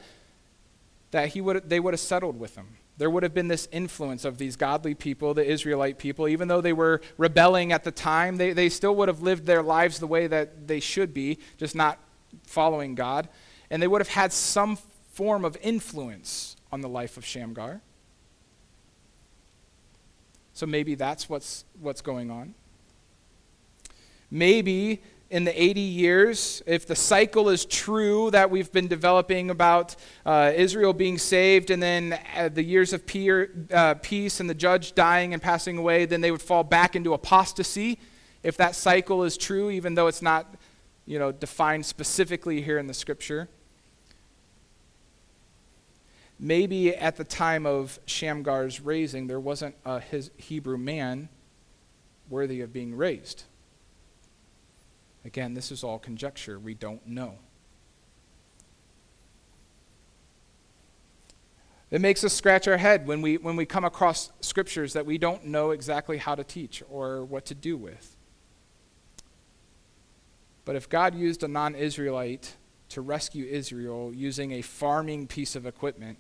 that 1.12 1.30
he 1.30 1.42
would, 1.42 1.70
they 1.70 1.82
would 1.82 1.94
have 1.94 2.00
settled 2.00 2.40
with 2.40 2.56
him. 2.56 2.78
There 3.00 3.10
would 3.10 3.24
have 3.24 3.34
been 3.34 3.48
this 3.48 3.70
influence 3.72 4.26
of 4.26 4.38
these 4.38 4.58
godly 4.58 4.94
people, 4.94 5.34
the 5.34 5.50
Israelite 5.50 5.98
people. 5.98 6.28
Even 6.28 6.50
though 6.50 6.60
they 6.60 6.74
were 6.74 7.00
rebelling 7.18 7.72
at 7.72 7.86
the 7.86 7.92
time, 7.92 8.36
they, 8.36 8.52
they 8.52 8.68
still 8.68 8.94
would 8.98 9.08
have 9.08 9.22
lived 9.22 9.46
their 9.46 9.64
lives 9.64 10.00
the 10.00 10.06
way 10.06 10.28
that 10.28 10.68
they 10.68 10.82
should 10.82 11.14
be, 11.14 11.40
just 11.56 11.76
not 11.76 11.98
following 12.44 12.96
God. 12.96 13.30
And 13.70 13.82
they 13.82 13.88
would 13.88 14.02
have 14.02 14.10
had 14.10 14.34
some 14.34 14.78
form 15.14 15.46
of 15.46 15.58
influence 15.62 16.58
on 16.74 16.82
the 16.82 16.90
life 16.90 17.16
of 17.16 17.26
Shamgar. 17.26 17.80
So 20.52 20.66
maybe 20.66 20.96
that's 20.96 21.30
what's, 21.30 21.64
what's 21.80 22.02
going 22.02 22.30
on. 22.30 22.54
Maybe 24.30 25.02
in 25.30 25.44
the 25.44 25.62
80 25.62 25.80
years, 25.80 26.64
if 26.66 26.88
the 26.88 26.96
cycle 26.96 27.50
is 27.50 27.66
true 27.66 28.32
that 28.32 28.50
we've 28.50 28.72
been 28.72 28.88
developing 28.88 29.52
about 29.52 29.96
uh, 30.26 30.52
Israel 30.56 30.92
being 30.92 31.20
saved 31.20 31.70
and 31.70 31.82
then 31.82 32.20
uh, 32.36 32.50
the 32.50 32.64
years 32.64 32.94
of 32.94 33.06
peer, 33.06 33.68
uh, 33.72 33.94
peace 33.96 34.40
and 34.40 34.50
the 34.50 34.56
judge 34.56 34.96
dying 34.96 35.34
and 35.34 35.42
passing 35.42 35.78
away, 35.78 36.06
then 36.06 36.22
they 36.22 36.32
would 36.32 36.42
fall 36.42 36.64
back 36.64 36.96
into 36.96 37.14
apostasy. 37.14 38.00
If 38.42 38.58
that 38.58 38.74
cycle 38.74 39.24
is 39.24 39.38
true, 39.38 39.70
even 39.70 39.94
though 39.94 40.08
it's 40.08 40.24
not 40.24 40.56
you 41.06 41.20
know, 41.20 41.32
defined 41.32 41.86
specifically 41.86 42.62
here 42.62 42.78
in 42.78 42.88
the 42.88 42.94
scripture. 42.94 43.50
Maybe 46.40 46.96
at 46.96 47.18
the 47.18 47.24
time 47.24 47.66
of 47.66 48.00
Shamgar's 48.06 48.80
raising, 48.80 49.28
there 49.28 49.40
wasn't 49.40 49.76
a 49.86 50.02
Hebrew 50.38 50.78
man 50.78 51.30
worthy 52.30 52.62
of 52.62 52.72
being 52.72 52.96
raised. 52.96 53.44
Again, 55.26 55.54
this 55.54 55.72
is 55.72 55.84
all 55.84 56.00
conjecture. 56.00 56.60
We 56.60 56.74
don't 56.74 57.06
know. 57.06 57.36
It 61.92 62.02
makes 62.02 62.24
us 62.24 62.34
scratch 62.34 62.68
our 62.68 62.78
head 62.78 63.08
when 63.08 63.22
we, 63.22 63.38
when 63.38 63.56
we 63.56 63.66
come 63.66 63.84
across 63.84 64.32
scriptures 64.42 64.94
that 64.94 65.06
we 65.06 65.18
don't 65.18 65.46
know 65.46 65.72
exactly 65.72 66.18
how 66.18 66.36
to 66.36 66.44
teach 66.44 66.84
or 66.90 67.26
what 67.26 67.46
to 67.46 67.56
do 67.56 67.78
with. 67.78 68.16
But 70.66 70.76
if 70.76 70.88
God 70.88 71.16
used 71.16 71.42
a 71.42 71.48
non 71.48 71.74
Israelite 71.74 72.56
to 72.90 73.02
rescue 73.02 73.46
Israel 73.46 74.14
using 74.14 74.52
a 74.52 74.62
farming 74.62 75.26
piece 75.26 75.56
of 75.56 75.66
equipment, 75.66 76.20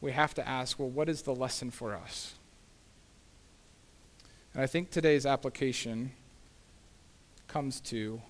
we 0.00 0.10
have 0.12 0.34
to 0.34 0.46
ask 0.46 0.78
well, 0.78 0.90
what 0.90 1.08
is 1.08 1.22
the 1.22 1.34
lesson 1.34 1.70
for 1.70 1.94
us? 1.94 2.34
And 4.54 4.62
I 4.62 4.66
think 4.66 4.90
today's 4.90 5.24
application 5.24 6.12
comes 7.48 7.80
to 7.80 8.22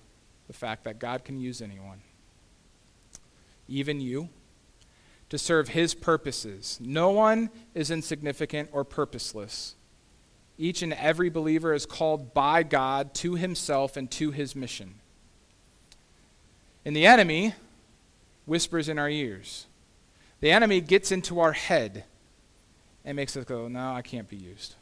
the 0.47 0.53
fact 0.53 0.85
that 0.85 0.97
God 0.97 1.23
can 1.23 1.39
use 1.39 1.61
anyone, 1.61 2.01
even 3.67 4.01
you, 4.01 4.29
to 5.29 5.37
serve 5.37 5.69
his 5.69 5.93
purposes. 5.93 6.79
No 6.81 7.11
one 7.11 7.51
is 7.75 7.91
insignificant 7.91 8.69
or 8.71 8.83
purposeless. 8.83 9.75
Each 10.57 10.81
and 10.81 10.93
every 10.93 11.29
believer 11.29 11.73
is 11.73 11.85
called 11.85 12.33
by 12.33 12.63
God 12.63 13.13
to 13.15 13.35
himself 13.35 13.95
and 13.95 14.09
to 14.11 14.31
his 14.31 14.55
mission. 14.55 14.95
And 16.83 16.95
the 16.95 17.05
enemy 17.05 17.53
whispers 18.45 18.89
in 18.89 18.97
our 18.97 19.09
ears. 19.09 19.67
The 20.41 20.51
enemy 20.51 20.81
gets 20.81 21.11
into 21.11 21.39
our 21.39 21.51
head 21.51 22.05
and 23.05 23.15
makes 23.15 23.37
us 23.37 23.45
go, 23.45 23.67
No, 23.67 23.93
I 23.93 24.01
can't 24.01 24.27
be 24.27 24.37
used. 24.37 24.75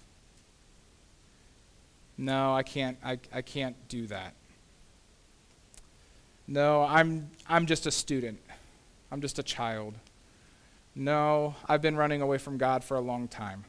No, 2.18 2.54
I 2.54 2.64
can't, 2.64 2.98
I, 3.04 3.20
I 3.32 3.42
can't 3.42 3.76
do 3.88 4.08
that. 4.08 4.34
No, 6.48 6.84
I'm, 6.84 7.30
I'm 7.48 7.66
just 7.66 7.86
a 7.86 7.92
student. 7.92 8.40
I'm 9.12 9.22
just 9.22 9.38
a 9.38 9.44
child. 9.44 9.94
No, 10.96 11.56
I've 11.68 11.82
been 11.82 11.96
running 11.96 12.22
away 12.22 12.38
from 12.38 12.58
God 12.58 12.84
for 12.84 12.96
a 12.96 13.02
long 13.02 13.28
time. 13.28 13.66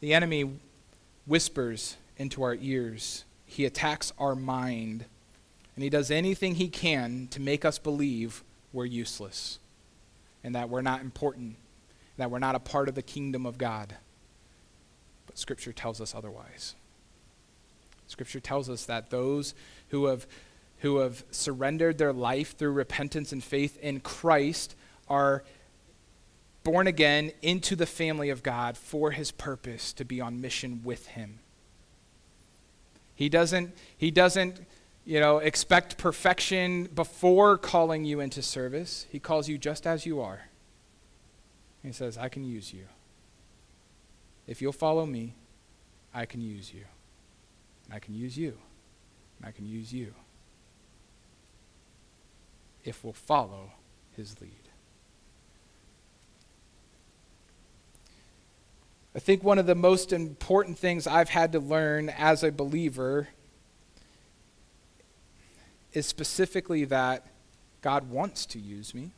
The 0.00 0.14
enemy 0.14 0.58
whispers 1.26 1.96
into 2.18 2.42
our 2.42 2.54
ears, 2.60 3.24
he 3.46 3.64
attacks 3.64 4.12
our 4.18 4.34
mind, 4.34 5.06
and 5.74 5.82
he 5.82 5.90
does 5.90 6.10
anything 6.10 6.54
he 6.54 6.68
can 6.68 7.26
to 7.28 7.40
make 7.40 7.64
us 7.64 7.78
believe 7.78 8.44
we're 8.72 8.84
useless 8.84 9.58
and 10.44 10.54
that 10.54 10.68
we're 10.68 10.82
not 10.82 11.00
important 11.00 11.56
that 12.16 12.30
we're 12.30 12.38
not 12.38 12.54
a 12.54 12.60
part 12.60 12.88
of 12.88 12.94
the 12.94 13.02
kingdom 13.02 13.46
of 13.46 13.58
God. 13.58 13.96
But 15.26 15.38
Scripture 15.38 15.72
tells 15.72 16.00
us 16.00 16.14
otherwise. 16.14 16.74
Scripture 18.06 18.40
tells 18.40 18.68
us 18.68 18.84
that 18.84 19.10
those 19.10 19.54
who 19.88 20.06
have, 20.06 20.26
who 20.78 20.98
have 20.98 21.24
surrendered 21.30 21.98
their 21.98 22.12
life 22.12 22.56
through 22.56 22.72
repentance 22.72 23.32
and 23.32 23.42
faith 23.42 23.78
in 23.78 24.00
Christ 24.00 24.76
are 25.08 25.42
born 26.62 26.86
again 26.86 27.32
into 27.42 27.76
the 27.76 27.86
family 27.86 28.30
of 28.30 28.42
God 28.42 28.76
for 28.76 29.10
his 29.10 29.30
purpose 29.30 29.92
to 29.94 30.04
be 30.04 30.20
on 30.20 30.40
mission 30.40 30.80
with 30.82 31.08
him. 31.08 31.40
He 33.14 33.28
doesn't, 33.28 33.74
he 33.96 34.10
doesn't 34.10 34.60
you 35.04 35.20
know, 35.20 35.38
expect 35.38 35.98
perfection 35.98 36.84
before 36.94 37.58
calling 37.58 38.04
you 38.04 38.20
into 38.20 38.42
service. 38.42 39.06
He 39.10 39.18
calls 39.18 39.48
you 39.48 39.58
just 39.58 39.86
as 39.86 40.06
you 40.06 40.20
are. 40.20 40.48
He 41.84 41.92
says, 41.92 42.16
I 42.16 42.28
can 42.28 42.44
use 42.44 42.72
you. 42.72 42.86
If 44.46 44.62
you'll 44.62 44.72
follow 44.72 45.04
me, 45.04 45.34
I 46.14 46.24
can 46.24 46.40
use 46.40 46.72
you. 46.72 46.84
And 47.84 47.94
I 47.94 47.98
can 47.98 48.14
use 48.14 48.36
you. 48.38 48.56
And 49.38 49.46
I 49.46 49.52
can 49.52 49.66
use 49.66 49.92
you. 49.92 50.14
If 52.84 53.04
we'll 53.04 53.12
follow 53.12 53.72
his 54.16 54.40
lead. 54.40 54.50
I 59.14 59.18
think 59.18 59.44
one 59.44 59.58
of 59.58 59.66
the 59.66 59.74
most 59.74 60.12
important 60.12 60.78
things 60.78 61.06
I've 61.06 61.28
had 61.28 61.52
to 61.52 61.60
learn 61.60 62.08
as 62.08 62.42
a 62.42 62.50
believer 62.50 63.28
is 65.92 66.06
specifically 66.06 66.84
that 66.86 67.26
God 67.80 68.10
wants 68.10 68.46
to 68.46 68.58
use 68.58 68.94
me. 68.94 69.12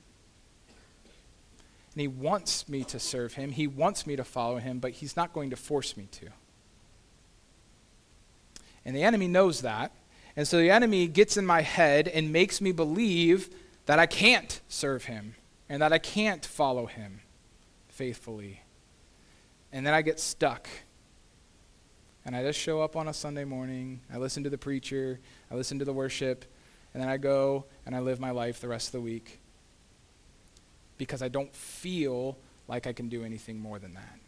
And 1.96 2.02
he 2.02 2.08
wants 2.08 2.68
me 2.68 2.84
to 2.84 3.00
serve 3.00 3.32
him. 3.32 3.52
He 3.52 3.66
wants 3.66 4.06
me 4.06 4.16
to 4.16 4.24
follow 4.24 4.58
him, 4.58 4.80
but 4.80 4.92
he's 4.92 5.16
not 5.16 5.32
going 5.32 5.48
to 5.48 5.56
force 5.56 5.96
me 5.96 6.06
to. 6.10 6.26
And 8.84 8.94
the 8.94 9.02
enemy 9.02 9.28
knows 9.28 9.62
that. 9.62 9.92
And 10.36 10.46
so 10.46 10.58
the 10.58 10.68
enemy 10.68 11.06
gets 11.06 11.38
in 11.38 11.46
my 11.46 11.62
head 11.62 12.06
and 12.06 12.34
makes 12.34 12.60
me 12.60 12.70
believe 12.70 13.48
that 13.86 13.98
I 13.98 14.04
can't 14.04 14.60
serve 14.68 15.06
him 15.06 15.36
and 15.70 15.80
that 15.80 15.90
I 15.90 15.96
can't 15.96 16.44
follow 16.44 16.84
him 16.84 17.20
faithfully. 17.88 18.60
And 19.72 19.86
then 19.86 19.94
I 19.94 20.02
get 20.02 20.20
stuck. 20.20 20.68
And 22.26 22.36
I 22.36 22.42
just 22.42 22.60
show 22.60 22.82
up 22.82 22.94
on 22.94 23.08
a 23.08 23.14
Sunday 23.14 23.44
morning. 23.44 24.00
I 24.12 24.18
listen 24.18 24.44
to 24.44 24.50
the 24.50 24.58
preacher. 24.58 25.18
I 25.50 25.54
listen 25.54 25.78
to 25.78 25.86
the 25.86 25.94
worship. 25.94 26.44
And 26.92 27.02
then 27.02 27.08
I 27.08 27.16
go 27.16 27.64
and 27.86 27.96
I 27.96 28.00
live 28.00 28.20
my 28.20 28.32
life 28.32 28.60
the 28.60 28.68
rest 28.68 28.88
of 28.88 28.92
the 28.92 29.00
week 29.00 29.40
because 30.98 31.22
I 31.22 31.28
don't 31.28 31.54
feel 31.54 32.36
like 32.68 32.86
I 32.86 32.92
can 32.92 33.08
do 33.08 33.24
anything 33.24 33.60
more 33.60 33.78
than 33.78 33.94
that. 33.94 34.18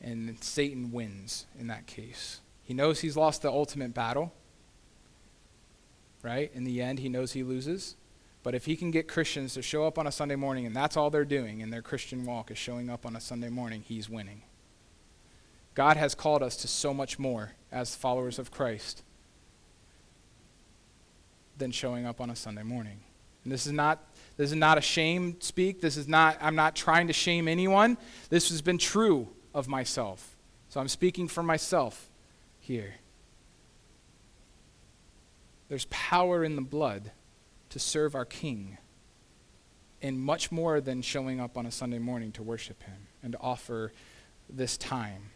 And 0.00 0.36
Satan 0.42 0.92
wins 0.92 1.46
in 1.58 1.66
that 1.68 1.86
case. 1.86 2.40
He 2.62 2.74
knows 2.74 3.00
he's 3.00 3.16
lost 3.16 3.42
the 3.42 3.50
ultimate 3.50 3.94
battle, 3.94 4.32
right? 6.22 6.50
In 6.54 6.64
the 6.64 6.82
end, 6.82 6.98
he 6.98 7.08
knows 7.08 7.32
he 7.32 7.42
loses. 7.42 7.96
But 8.42 8.54
if 8.54 8.66
he 8.66 8.76
can 8.76 8.90
get 8.90 9.08
Christians 9.08 9.54
to 9.54 9.62
show 9.62 9.86
up 9.86 9.98
on 9.98 10.06
a 10.06 10.12
Sunday 10.12 10.36
morning 10.36 10.66
and 10.66 10.74
that's 10.74 10.96
all 10.96 11.10
they're 11.10 11.24
doing 11.24 11.60
in 11.60 11.70
their 11.70 11.82
Christian 11.82 12.24
walk 12.24 12.50
is 12.50 12.58
showing 12.58 12.88
up 12.88 13.04
on 13.04 13.16
a 13.16 13.20
Sunday 13.20 13.48
morning, 13.48 13.82
he's 13.86 14.08
winning. 14.08 14.42
God 15.74 15.96
has 15.96 16.14
called 16.14 16.42
us 16.42 16.56
to 16.58 16.68
so 16.68 16.94
much 16.94 17.18
more 17.18 17.52
as 17.70 17.94
followers 17.94 18.38
of 18.38 18.50
Christ 18.50 19.02
than 21.56 21.72
showing 21.72 22.06
up 22.06 22.20
on 22.20 22.30
a 22.30 22.36
Sunday 22.36 22.62
morning. 22.62 23.00
And 23.44 23.52
this 23.52 23.66
is 23.66 23.72
not 23.72 24.07
this 24.38 24.50
is 24.50 24.56
not 24.56 24.78
a 24.78 24.80
shame 24.80 25.40
speak. 25.40 25.80
This 25.80 25.96
is 25.96 26.08
not, 26.08 26.38
I'm 26.40 26.54
not 26.54 26.76
trying 26.76 27.08
to 27.08 27.12
shame 27.12 27.48
anyone. 27.48 27.98
This 28.30 28.48
has 28.50 28.62
been 28.62 28.78
true 28.78 29.28
of 29.52 29.68
myself. 29.68 30.36
So 30.68 30.80
I'm 30.80 30.88
speaking 30.88 31.26
for 31.26 31.42
myself 31.42 32.08
here. 32.60 32.94
There's 35.68 35.86
power 35.86 36.44
in 36.44 36.54
the 36.54 36.62
blood 36.62 37.10
to 37.70 37.78
serve 37.78 38.14
our 38.14 38.24
King, 38.24 38.78
and 40.00 40.18
much 40.18 40.52
more 40.52 40.80
than 40.80 41.02
showing 41.02 41.40
up 41.40 41.58
on 41.58 41.66
a 41.66 41.70
Sunday 41.70 41.98
morning 41.98 42.32
to 42.32 42.42
worship 42.42 42.82
Him 42.84 43.08
and 43.22 43.32
to 43.32 43.40
offer 43.40 43.92
this 44.48 44.78
time. 44.78 45.30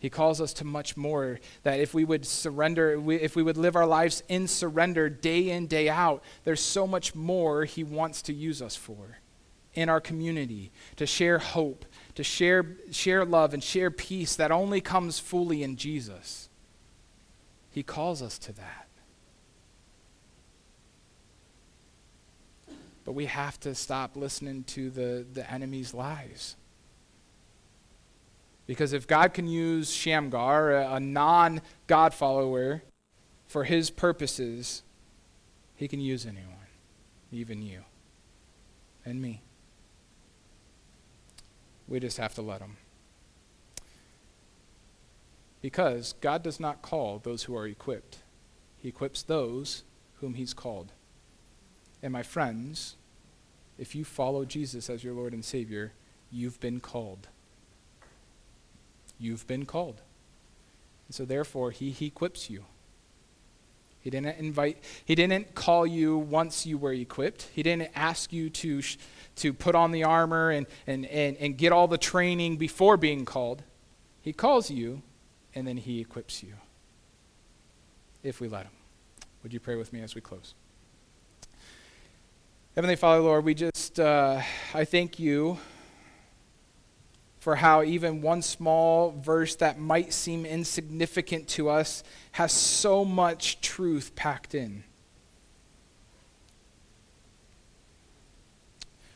He 0.00 0.08
calls 0.10 0.40
us 0.40 0.54
to 0.54 0.64
much 0.64 0.96
more. 0.96 1.38
That 1.62 1.78
if 1.78 1.94
we 1.94 2.04
would 2.04 2.26
surrender, 2.26 3.00
if 3.12 3.36
we 3.36 3.42
would 3.42 3.58
live 3.58 3.76
our 3.76 3.86
lives 3.86 4.22
in 4.28 4.48
surrender 4.48 5.08
day 5.08 5.50
in, 5.50 5.66
day 5.66 5.88
out, 5.88 6.24
there's 6.44 6.60
so 6.60 6.86
much 6.86 7.14
more 7.14 7.66
He 7.66 7.84
wants 7.84 8.22
to 8.22 8.32
use 8.32 8.60
us 8.60 8.74
for 8.74 9.18
in 9.74 9.88
our 9.88 10.00
community 10.00 10.72
to 10.96 11.06
share 11.06 11.38
hope, 11.38 11.84
to 12.14 12.24
share, 12.24 12.66
share 12.90 13.24
love, 13.24 13.54
and 13.54 13.62
share 13.62 13.90
peace 13.90 14.34
that 14.36 14.50
only 14.50 14.80
comes 14.80 15.18
fully 15.20 15.62
in 15.62 15.76
Jesus. 15.76 16.48
He 17.70 17.82
calls 17.82 18.22
us 18.22 18.38
to 18.38 18.52
that. 18.54 18.88
But 23.04 23.12
we 23.12 23.26
have 23.26 23.60
to 23.60 23.74
stop 23.74 24.16
listening 24.16 24.64
to 24.64 24.90
the, 24.90 25.26
the 25.32 25.50
enemy's 25.50 25.94
lies. 25.94 26.56
Because 28.70 28.92
if 28.92 29.08
God 29.08 29.34
can 29.34 29.48
use 29.48 29.90
Shamgar, 29.90 30.70
a, 30.70 31.00
non 31.00 31.60
God 31.88 32.14
follower, 32.14 32.84
for 33.48 33.64
his 33.64 33.90
purposes, 33.90 34.84
he 35.74 35.88
can 35.88 35.98
use 35.98 36.24
anyone, 36.24 36.68
even 37.32 37.62
you. 37.62 37.80
and 39.04 39.20
me. 39.20 39.42
We 41.88 41.98
just 41.98 42.18
have 42.18 42.32
to 42.34 42.42
let 42.42 42.60
Him. 42.60 42.76
Because 45.60 46.12
God 46.20 46.44
does 46.44 46.60
not 46.60 46.80
call 46.80 47.18
those 47.18 47.42
who 47.42 47.56
are 47.56 47.66
equipped, 47.66 48.18
He 48.78 48.88
equips 48.88 49.22
those 49.22 49.82
whom 50.20 50.34
He's 50.34 50.54
called. 50.54 50.92
And 52.04 52.12
my 52.12 52.22
friends, 52.22 52.94
if 53.78 53.96
you 53.96 54.04
follow 54.04 54.44
Jesus 54.44 54.88
as 54.88 55.02
your 55.02 55.14
Lord 55.14 55.32
and 55.32 55.44
Savior, 55.44 55.92
you've 56.30 56.60
been 56.60 56.78
called. 56.78 57.26
You've 59.20 59.46
been 59.46 59.66
called. 59.66 60.00
And 61.06 61.14
so 61.14 61.24
therefore, 61.24 61.70
He, 61.70 61.90
he 61.90 62.06
equips 62.06 62.50
you. 62.50 62.64
He 64.00 64.08
didn't 64.08 64.38
invite, 64.38 64.82
he 65.04 65.14
didn't 65.14 65.54
call 65.54 65.86
you 65.86 66.16
once 66.16 66.64
you 66.64 66.78
were 66.78 66.92
equipped. 66.92 67.48
He 67.54 67.62
didn't 67.62 67.90
ask 67.94 68.32
you 68.32 68.48
to, 68.48 68.80
to 69.36 69.52
put 69.52 69.74
on 69.74 69.90
the 69.92 70.04
armor 70.04 70.50
and, 70.50 70.66
and, 70.86 71.04
and, 71.06 71.36
and 71.36 71.58
get 71.58 71.70
all 71.70 71.86
the 71.86 71.98
training 71.98 72.56
before 72.56 72.96
being 72.96 73.26
called. 73.26 73.62
He 74.22 74.32
calls 74.32 74.70
you 74.70 75.02
and 75.54 75.66
then 75.66 75.76
he 75.76 76.00
equips 76.00 76.42
you 76.42 76.54
if 78.22 78.40
we 78.40 78.48
let 78.48 78.62
him. 78.62 78.72
Would 79.42 79.52
you 79.52 79.60
pray 79.60 79.76
with 79.76 79.92
me 79.92 80.00
as 80.00 80.14
we 80.14 80.22
close? 80.22 80.54
Heavenly 82.74 82.96
Father, 82.96 83.20
Lord, 83.20 83.44
we 83.44 83.52
just, 83.52 84.00
uh, 84.00 84.40
I 84.72 84.84
thank 84.84 85.18
you 85.18 85.58
for 87.40 87.56
how 87.56 87.82
even 87.82 88.20
one 88.20 88.42
small 88.42 89.12
verse 89.12 89.56
that 89.56 89.78
might 89.78 90.12
seem 90.12 90.44
insignificant 90.44 91.48
to 91.48 91.70
us 91.70 92.04
has 92.32 92.52
so 92.52 93.04
much 93.04 93.60
truth 93.62 94.14
packed 94.14 94.54
in. 94.54 94.84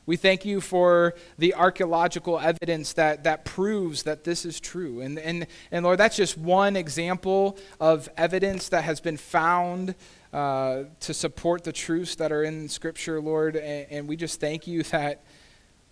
We 0.07 0.17
thank 0.17 0.45
you 0.45 0.61
for 0.61 1.15
the 1.39 1.55
archaeological 1.55 2.39
evidence 2.39 2.93
that, 2.95 3.25
that 3.25 3.45
proves 3.45 4.03
that 4.03 4.25
this 4.25 4.45
is 4.45 4.61
true. 4.61 5.01
And, 5.01 5.19
and, 5.19 5.47
and 5.71 5.85
Lord, 5.85 5.99
that's 5.99 6.17
just 6.17 6.37
one 6.37 6.77
example 6.77 7.59
of 7.81 8.09
evidence 8.17 8.69
that 8.71 8.85
has 8.85 9.01
been 9.01 9.17
found 9.17 9.95
uh, 10.33 10.85
to 11.01 11.15
support 11.15 11.65
the 11.65 11.73
truths 11.73 12.17
that 12.17 12.33
are 12.33 12.45
in 12.45 12.69
Scripture, 12.69 13.19
Lord. 13.21 13.57
And, 13.57 13.87
and 13.91 14.09
we 14.09 14.17
just 14.17 14.41
thank 14.41 14.67
you 14.67 14.83
that, 14.85 15.25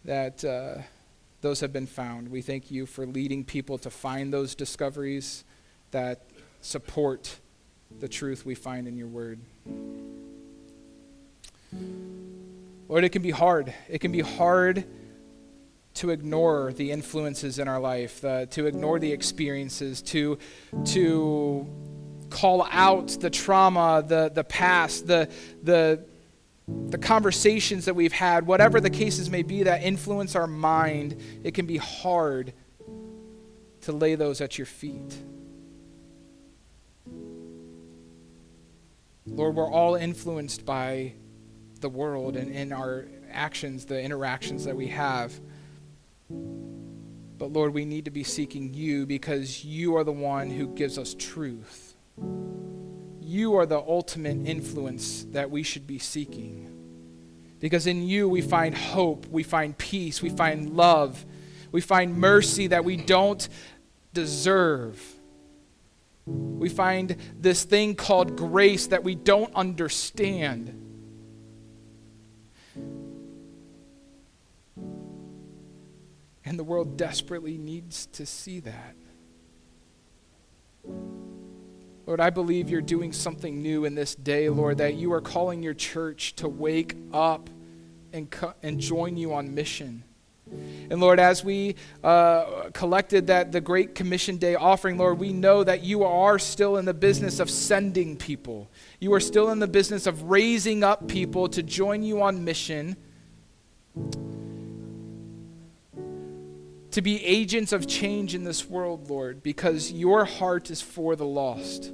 that 0.05 0.45
uh, 0.45 0.83
those 1.43 1.61
have 1.61 1.73
been 1.73 1.87
found. 1.87 2.29
We 2.29 2.41
thank 2.41 2.71
you 2.71 2.87
for 2.87 3.05
leading 3.05 3.45
people 3.45 3.77
to 3.79 3.91
find 3.91 4.33
those 4.33 4.55
discoveries 4.55 5.45
that 5.91 6.23
support 6.61 7.41
the 7.99 8.09
truth 8.09 8.47
we 8.47 8.55
find 8.55 8.87
in 8.87 8.97
your 8.97 9.09
word. 9.09 9.41
Lord, 12.89 13.05
it 13.05 13.11
can 13.11 13.23
be 13.23 13.33
hard. 13.33 13.75
It 13.89 13.99
can 13.99 14.13
be 14.13 14.21
hard 14.21 14.85
to 15.95 16.11
ignore 16.11 16.73
the 16.73 16.91
influences 16.91 17.59
in 17.59 17.67
our 17.67 17.81
life, 17.81 18.21
the, 18.21 18.47
to 18.53 18.67
ignore 18.67 18.99
the 18.99 19.11
experiences, 19.11 20.01
to, 20.01 20.39
to 20.87 21.67
call 22.31 22.67
out 22.71 23.09
the 23.21 23.31
trauma, 23.31 24.05
the, 24.07 24.31
the 24.33 24.45
past, 24.45 25.07
the, 25.07 25.29
the, 25.63 26.05
the 26.89 26.99
conversations 26.99 27.87
that 27.87 27.95
we've 27.95 28.13
had, 28.13 28.47
whatever 28.47 28.81
the 28.81 28.91
cases 28.91 29.31
may 29.31 29.43
be 29.43 29.63
that 29.63 29.83
influence 29.83 30.37
our 30.37 30.47
mind, 30.47 31.21
it 31.43 31.55
can 31.55 31.67
be 31.67 31.79
hard 31.79 32.53
to 33.83 33.93
lay 33.93 34.15
those 34.15 34.41
at 34.41 34.59
your 34.59 34.67
feet. 34.67 35.17
Lord, 39.27 39.55
we're 39.55 39.71
all 39.71 39.95
influenced 39.95 40.67
by 40.67 41.15
the 41.81 41.89
world 41.89 42.37
and 42.37 42.51
in 42.51 42.73
our 42.73 43.07
actions, 43.31 43.87
the 43.87 44.01
interactions 44.01 44.65
that 44.65 44.77
we 44.77 44.89
have. 44.89 45.33
But 46.29 47.53
Lord, 47.53 47.73
we 47.73 47.85
need 47.85 48.05
to 48.05 48.11
be 48.11 48.25
seeking 48.25 48.75
you 48.75 49.07
because 49.07 49.65
you 49.65 49.97
are 49.97 50.05
the 50.05 50.13
one 50.13 50.51
who 50.51 50.69
gives 50.69 50.99
us 50.99 51.15
truth. 51.19 51.95
You 53.23 53.57
are 53.57 53.67
the 53.67 53.79
ultimate 53.79 54.47
influence 54.47 55.25
that 55.31 55.51
we 55.51 55.63
should 55.63 55.87
be 55.87 55.99
seeking. 55.99 56.69
Because 57.61 57.87
in 57.87 58.03
you 58.03 58.29
we 58.29 58.41
find 58.41 58.77
hope, 58.77 59.27
we 59.29 59.45
find 59.45 59.79
peace, 59.79 60.21
we 60.21 60.31
find 60.31 60.77
love, 60.77 61.25
we 61.71 61.81
find 61.81 62.19
mercy 62.19 62.67
that 62.67 62.85
we 62.85 62.97
don't 62.97 63.49
deserve. 64.13 65.01
We 66.27 66.69
find 66.69 67.17
this 67.39 67.65
thing 67.65 67.95
called 67.95 68.37
grace 68.37 68.89
that 68.89 69.05
we 69.05 69.15
don't 69.15 69.55
understand. 69.55 70.79
And 76.45 76.59
the 76.59 76.65
world 76.65 76.97
desperately 76.97 77.57
needs 77.57 78.07
to 78.07 78.27
see 78.27 78.61
that. 78.61 78.97
Lord, 82.07 82.21
I 82.21 82.31
believe 82.31 82.69
you're 82.69 82.81
doing 82.81 83.13
something 83.13 83.63
new 83.63 83.85
in 83.85 83.95
this 83.95 84.15
day, 84.15 84.49
Lord, 84.49 84.79
that 84.79 84.95
you 84.95 85.13
are 85.13 85.21
calling 85.21 85.63
your 85.63 85.75
church 85.75 86.35
to 86.37 86.49
wake 86.49 86.97
up 87.13 87.49
and, 88.13 88.31
co- 88.31 88.55
and 88.63 88.81
join 88.81 89.17
you 89.17 89.35
on 89.35 89.55
mission. 89.55 90.03
And 90.91 91.01
Lord, 91.01 91.21
as 91.21 91.45
we 91.45 91.77
uh, 92.03 92.71
collected 92.75 93.29
that 93.29 93.53
the 93.53 93.61
Great 93.61 93.95
Commission 93.95 94.37
Day 94.37 94.55
offering, 94.55 94.99
Lord, 94.99 95.19
we 95.19 95.33
know 95.33 95.65
that 95.65 95.83
you 95.83 96.05
are 96.05 96.39
still 96.39 96.77
in 96.77 96.85
the 96.85 96.93
business 96.93 97.39
of 97.41 97.49
sending 97.49 98.17
people. 98.17 98.69
You 99.01 99.15
are 99.15 99.21
still 99.21 99.51
in 99.51 99.61
the 99.61 99.69
business 99.69 100.07
of 100.07 100.25
raising 100.25 100.85
up 100.85 101.09
people 101.09 101.49
to 101.51 101.63
join 101.63 102.03
you 102.03 102.21
on 102.23 102.45
mission 102.45 102.97
to 106.93 107.03
be 107.03 107.25
agents 107.25 107.73
of 107.73 107.87
change 107.87 108.35
in 108.35 108.45
this 108.45 108.69
world, 108.69 109.11
Lord, 109.11 109.43
because 109.43 109.91
your 109.91 110.25
heart 110.25 110.71
is 110.71 110.81
for 110.81 111.17
the 111.17 111.27
lost. 111.27 111.93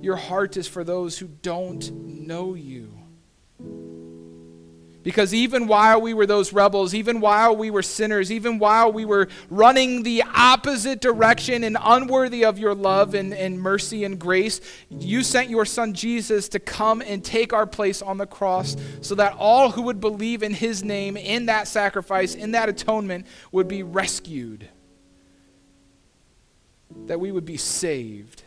Your 0.00 0.16
heart 0.16 0.56
is 0.56 0.66
for 0.66 0.84
those 0.84 1.18
who 1.18 1.28
don't 1.42 1.90
know 1.92 2.54
you. 2.54 2.92
Because 5.06 5.32
even 5.32 5.68
while 5.68 6.00
we 6.00 6.14
were 6.14 6.26
those 6.26 6.52
rebels, 6.52 6.92
even 6.92 7.20
while 7.20 7.56
we 7.56 7.70
were 7.70 7.80
sinners, 7.80 8.32
even 8.32 8.58
while 8.58 8.90
we 8.90 9.04
were 9.04 9.28
running 9.50 10.02
the 10.02 10.24
opposite 10.34 11.00
direction 11.00 11.62
and 11.62 11.76
unworthy 11.80 12.44
of 12.44 12.58
your 12.58 12.74
love 12.74 13.14
and, 13.14 13.32
and 13.32 13.60
mercy 13.60 14.02
and 14.02 14.18
grace, 14.18 14.60
you 14.90 15.22
sent 15.22 15.48
your 15.48 15.64
son 15.64 15.94
Jesus 15.94 16.48
to 16.48 16.58
come 16.58 17.02
and 17.02 17.24
take 17.24 17.52
our 17.52 17.68
place 17.68 18.02
on 18.02 18.18
the 18.18 18.26
cross 18.26 18.76
so 19.00 19.14
that 19.14 19.36
all 19.38 19.70
who 19.70 19.82
would 19.82 20.00
believe 20.00 20.42
in 20.42 20.52
his 20.52 20.82
name, 20.82 21.16
in 21.16 21.46
that 21.46 21.68
sacrifice, 21.68 22.34
in 22.34 22.50
that 22.50 22.68
atonement, 22.68 23.28
would 23.52 23.68
be 23.68 23.84
rescued. 23.84 24.68
That 27.06 27.20
we 27.20 27.30
would 27.30 27.46
be 27.46 27.58
saved. 27.58 28.42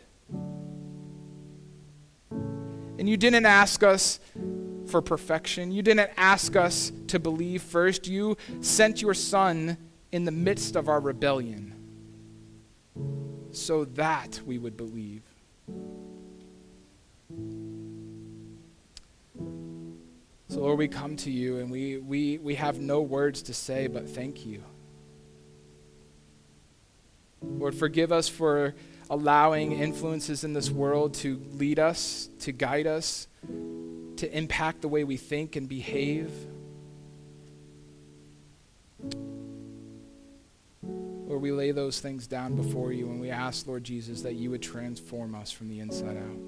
And 2.30 3.08
you 3.08 3.16
didn't 3.16 3.46
ask 3.46 3.82
us 3.82 4.20
for 4.90 5.00
perfection. 5.00 5.70
You 5.70 5.82
didn't 5.82 6.10
ask 6.16 6.56
us 6.56 6.92
to 7.08 7.18
believe 7.18 7.62
first. 7.62 8.08
You 8.08 8.36
sent 8.60 9.00
your 9.00 9.14
Son 9.14 9.76
in 10.12 10.24
the 10.24 10.32
midst 10.32 10.76
of 10.76 10.88
our 10.88 11.00
rebellion 11.00 11.74
so 13.52 13.84
that 13.84 14.40
we 14.44 14.58
would 14.58 14.76
believe. 14.76 15.22
So, 20.48 20.60
Lord, 20.60 20.78
we 20.78 20.88
come 20.88 21.16
to 21.18 21.30
you 21.30 21.58
and 21.58 21.70
we, 21.70 21.98
we, 21.98 22.38
we 22.38 22.56
have 22.56 22.80
no 22.80 23.00
words 23.00 23.42
to 23.42 23.54
say 23.54 23.86
but 23.86 24.08
thank 24.08 24.44
you. 24.44 24.62
Lord, 27.42 27.74
forgive 27.74 28.10
us 28.12 28.28
for 28.28 28.74
allowing 29.08 29.72
influences 29.72 30.44
in 30.44 30.52
this 30.52 30.70
world 30.70 31.14
to 31.14 31.40
lead 31.52 31.78
us, 31.78 32.28
to 32.40 32.52
guide 32.52 32.86
us, 32.86 33.28
to 34.20 34.36
impact 34.36 34.82
the 34.82 34.88
way 34.88 35.02
we 35.02 35.16
think 35.16 35.56
and 35.56 35.66
behave. 35.66 36.30
Lord, 40.82 41.40
we 41.40 41.52
lay 41.52 41.72
those 41.72 42.00
things 42.00 42.26
down 42.26 42.54
before 42.54 42.92
you 42.92 43.06
and 43.08 43.18
we 43.18 43.30
ask, 43.30 43.66
Lord 43.66 43.82
Jesus, 43.82 44.20
that 44.22 44.34
you 44.34 44.50
would 44.50 44.60
transform 44.60 45.34
us 45.34 45.50
from 45.50 45.70
the 45.70 45.80
inside 45.80 46.18
out. 46.18 46.38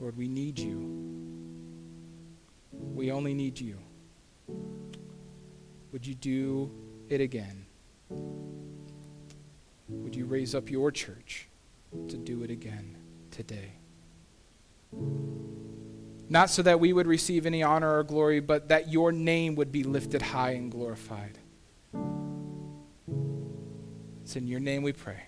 Lord, 0.00 0.16
we 0.16 0.26
need 0.26 0.58
you. 0.58 0.92
We 2.94 3.12
only 3.12 3.34
need 3.34 3.60
you. 3.60 3.76
Would 5.92 6.06
you 6.06 6.14
do 6.14 6.70
it 7.10 7.20
again? 7.20 7.66
Would 9.88 10.16
you 10.16 10.24
raise 10.24 10.54
up 10.54 10.70
your 10.70 10.90
church 10.90 11.48
to 12.08 12.16
do 12.16 12.42
it 12.42 12.50
again? 12.50 12.96
Today. 13.36 13.72
Not 16.28 16.50
so 16.50 16.62
that 16.62 16.80
we 16.80 16.92
would 16.92 17.06
receive 17.06 17.46
any 17.46 17.62
honor 17.62 17.98
or 17.98 18.02
glory, 18.02 18.40
but 18.40 18.68
that 18.68 18.90
your 18.90 19.12
name 19.12 19.54
would 19.56 19.70
be 19.70 19.84
lifted 19.84 20.22
high 20.22 20.52
and 20.52 20.72
glorified. 20.72 21.38
It's 24.22 24.34
in 24.34 24.48
your 24.48 24.58
name 24.58 24.82
we 24.82 24.92
pray. 24.92 25.22